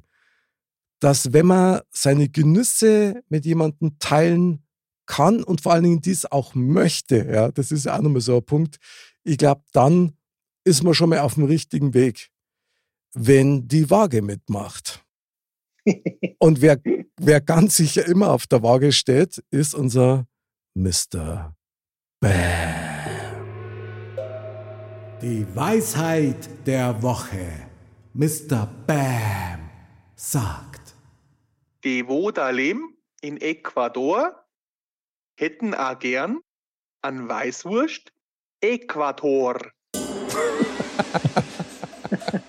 [0.99, 4.65] dass wenn man seine Genüsse mit jemandem teilen
[5.05, 8.37] kann und vor allen Dingen dies auch möchte, ja, das ist ja auch nochmal so
[8.37, 8.77] ein Punkt,
[9.23, 10.17] ich glaube, dann
[10.63, 12.31] ist man schon mal auf dem richtigen Weg,
[13.13, 15.05] wenn die Waage mitmacht.
[16.39, 16.79] Und wer,
[17.19, 20.25] wer ganz sicher immer auf der Waage steht, ist unser
[20.75, 21.55] Mr.
[22.19, 22.87] Bam.
[25.21, 27.67] Die Weisheit der Woche.
[28.13, 28.67] Mr.
[28.85, 29.69] Bam
[30.15, 30.95] sagt.
[31.83, 34.43] Die wo da leben in Ecuador
[35.35, 36.39] hätten auch gern
[37.01, 38.11] an Weißwurst
[38.61, 39.71] Äquator.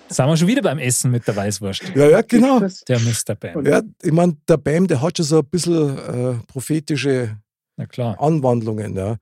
[0.09, 1.92] Sind wir schon wieder beim Essen mit der Weißwurst.
[1.94, 2.61] Ja, ja, genau.
[2.88, 3.34] Der Mr.
[3.34, 3.66] Bam.
[3.66, 7.36] Ja, ich meine, der Bam, der hat schon so ein bisschen äh, prophetische
[7.76, 8.18] Na klar.
[8.20, 8.96] Anwandlungen.
[8.96, 9.16] Ja.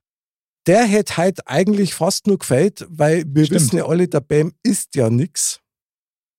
[0.65, 3.61] Der hätte heute eigentlich fast nur gefällt, weil wir Stimmt.
[3.61, 5.59] wissen ja alle, der Bam isst ja nichts.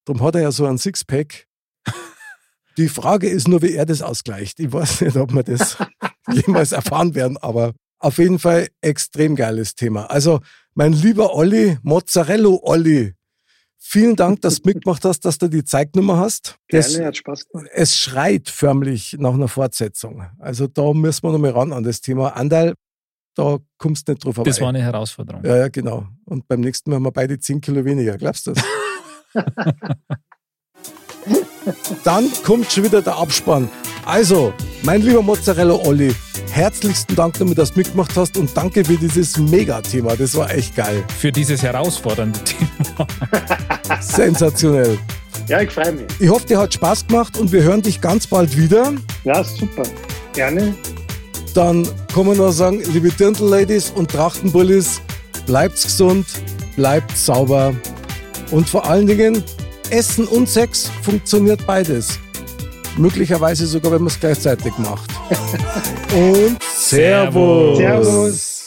[0.06, 1.46] Darum hat er ja so ein Sixpack.
[2.78, 4.60] Die Frage ist nur, wie er das ausgleicht.
[4.60, 5.76] Ich weiß nicht, ob wir das
[6.32, 10.10] jemals erfahren werden, aber auf jeden Fall extrem geiles Thema.
[10.10, 10.40] Also,
[10.74, 13.14] mein lieber Olli, Mozzarella Olli,
[13.88, 16.58] vielen Dank, dass du mitgemacht hast, dass du die Zeignummer hast.
[16.68, 17.68] Das, Gerne, hat Spaß gemacht.
[17.72, 20.26] es schreit förmlich nach einer Fortsetzung.
[20.38, 22.36] Also da müssen wir nochmal ran an das Thema.
[22.36, 22.74] Andal,
[23.34, 24.50] da kommst du nicht drauf vorbei.
[24.50, 25.44] Das war eine Herausforderung.
[25.44, 26.06] ja, ja, genau.
[26.24, 28.18] Und beim nächsten Mal haben wir beide 10 Kilo weniger.
[28.18, 28.64] Glaubst du das?
[32.04, 33.68] Dann kommt schon wieder der Abspann.
[34.04, 36.14] Also, mein lieber Mozzarella Olli,
[36.50, 40.16] herzlichsten Dank, damit dass du mitgemacht hast und danke für dieses Mega-Thema.
[40.16, 41.04] Das war echt geil.
[41.18, 43.06] Für dieses herausfordernde Thema.
[44.00, 44.98] Sensationell.
[45.48, 46.06] Ja, ich freue mich.
[46.18, 48.92] Ich hoffe, dir hat Spaß gemacht und wir hören dich ganz bald wieder.
[49.24, 49.82] Ja, super.
[50.34, 50.74] Gerne.
[51.54, 55.00] Dann kann man nur sagen, liebe Dirndl-Ladies und Trachtenbullis,
[55.46, 56.26] bleibt's gesund,
[56.76, 57.74] bleibt sauber
[58.50, 59.42] und vor allen Dingen,
[59.90, 62.18] Essen und Sex funktioniert beides.
[62.98, 65.10] Möglicherweise sogar, wenn man es gleichzeitig macht.
[66.14, 67.78] und Servus.
[67.78, 68.57] Servus.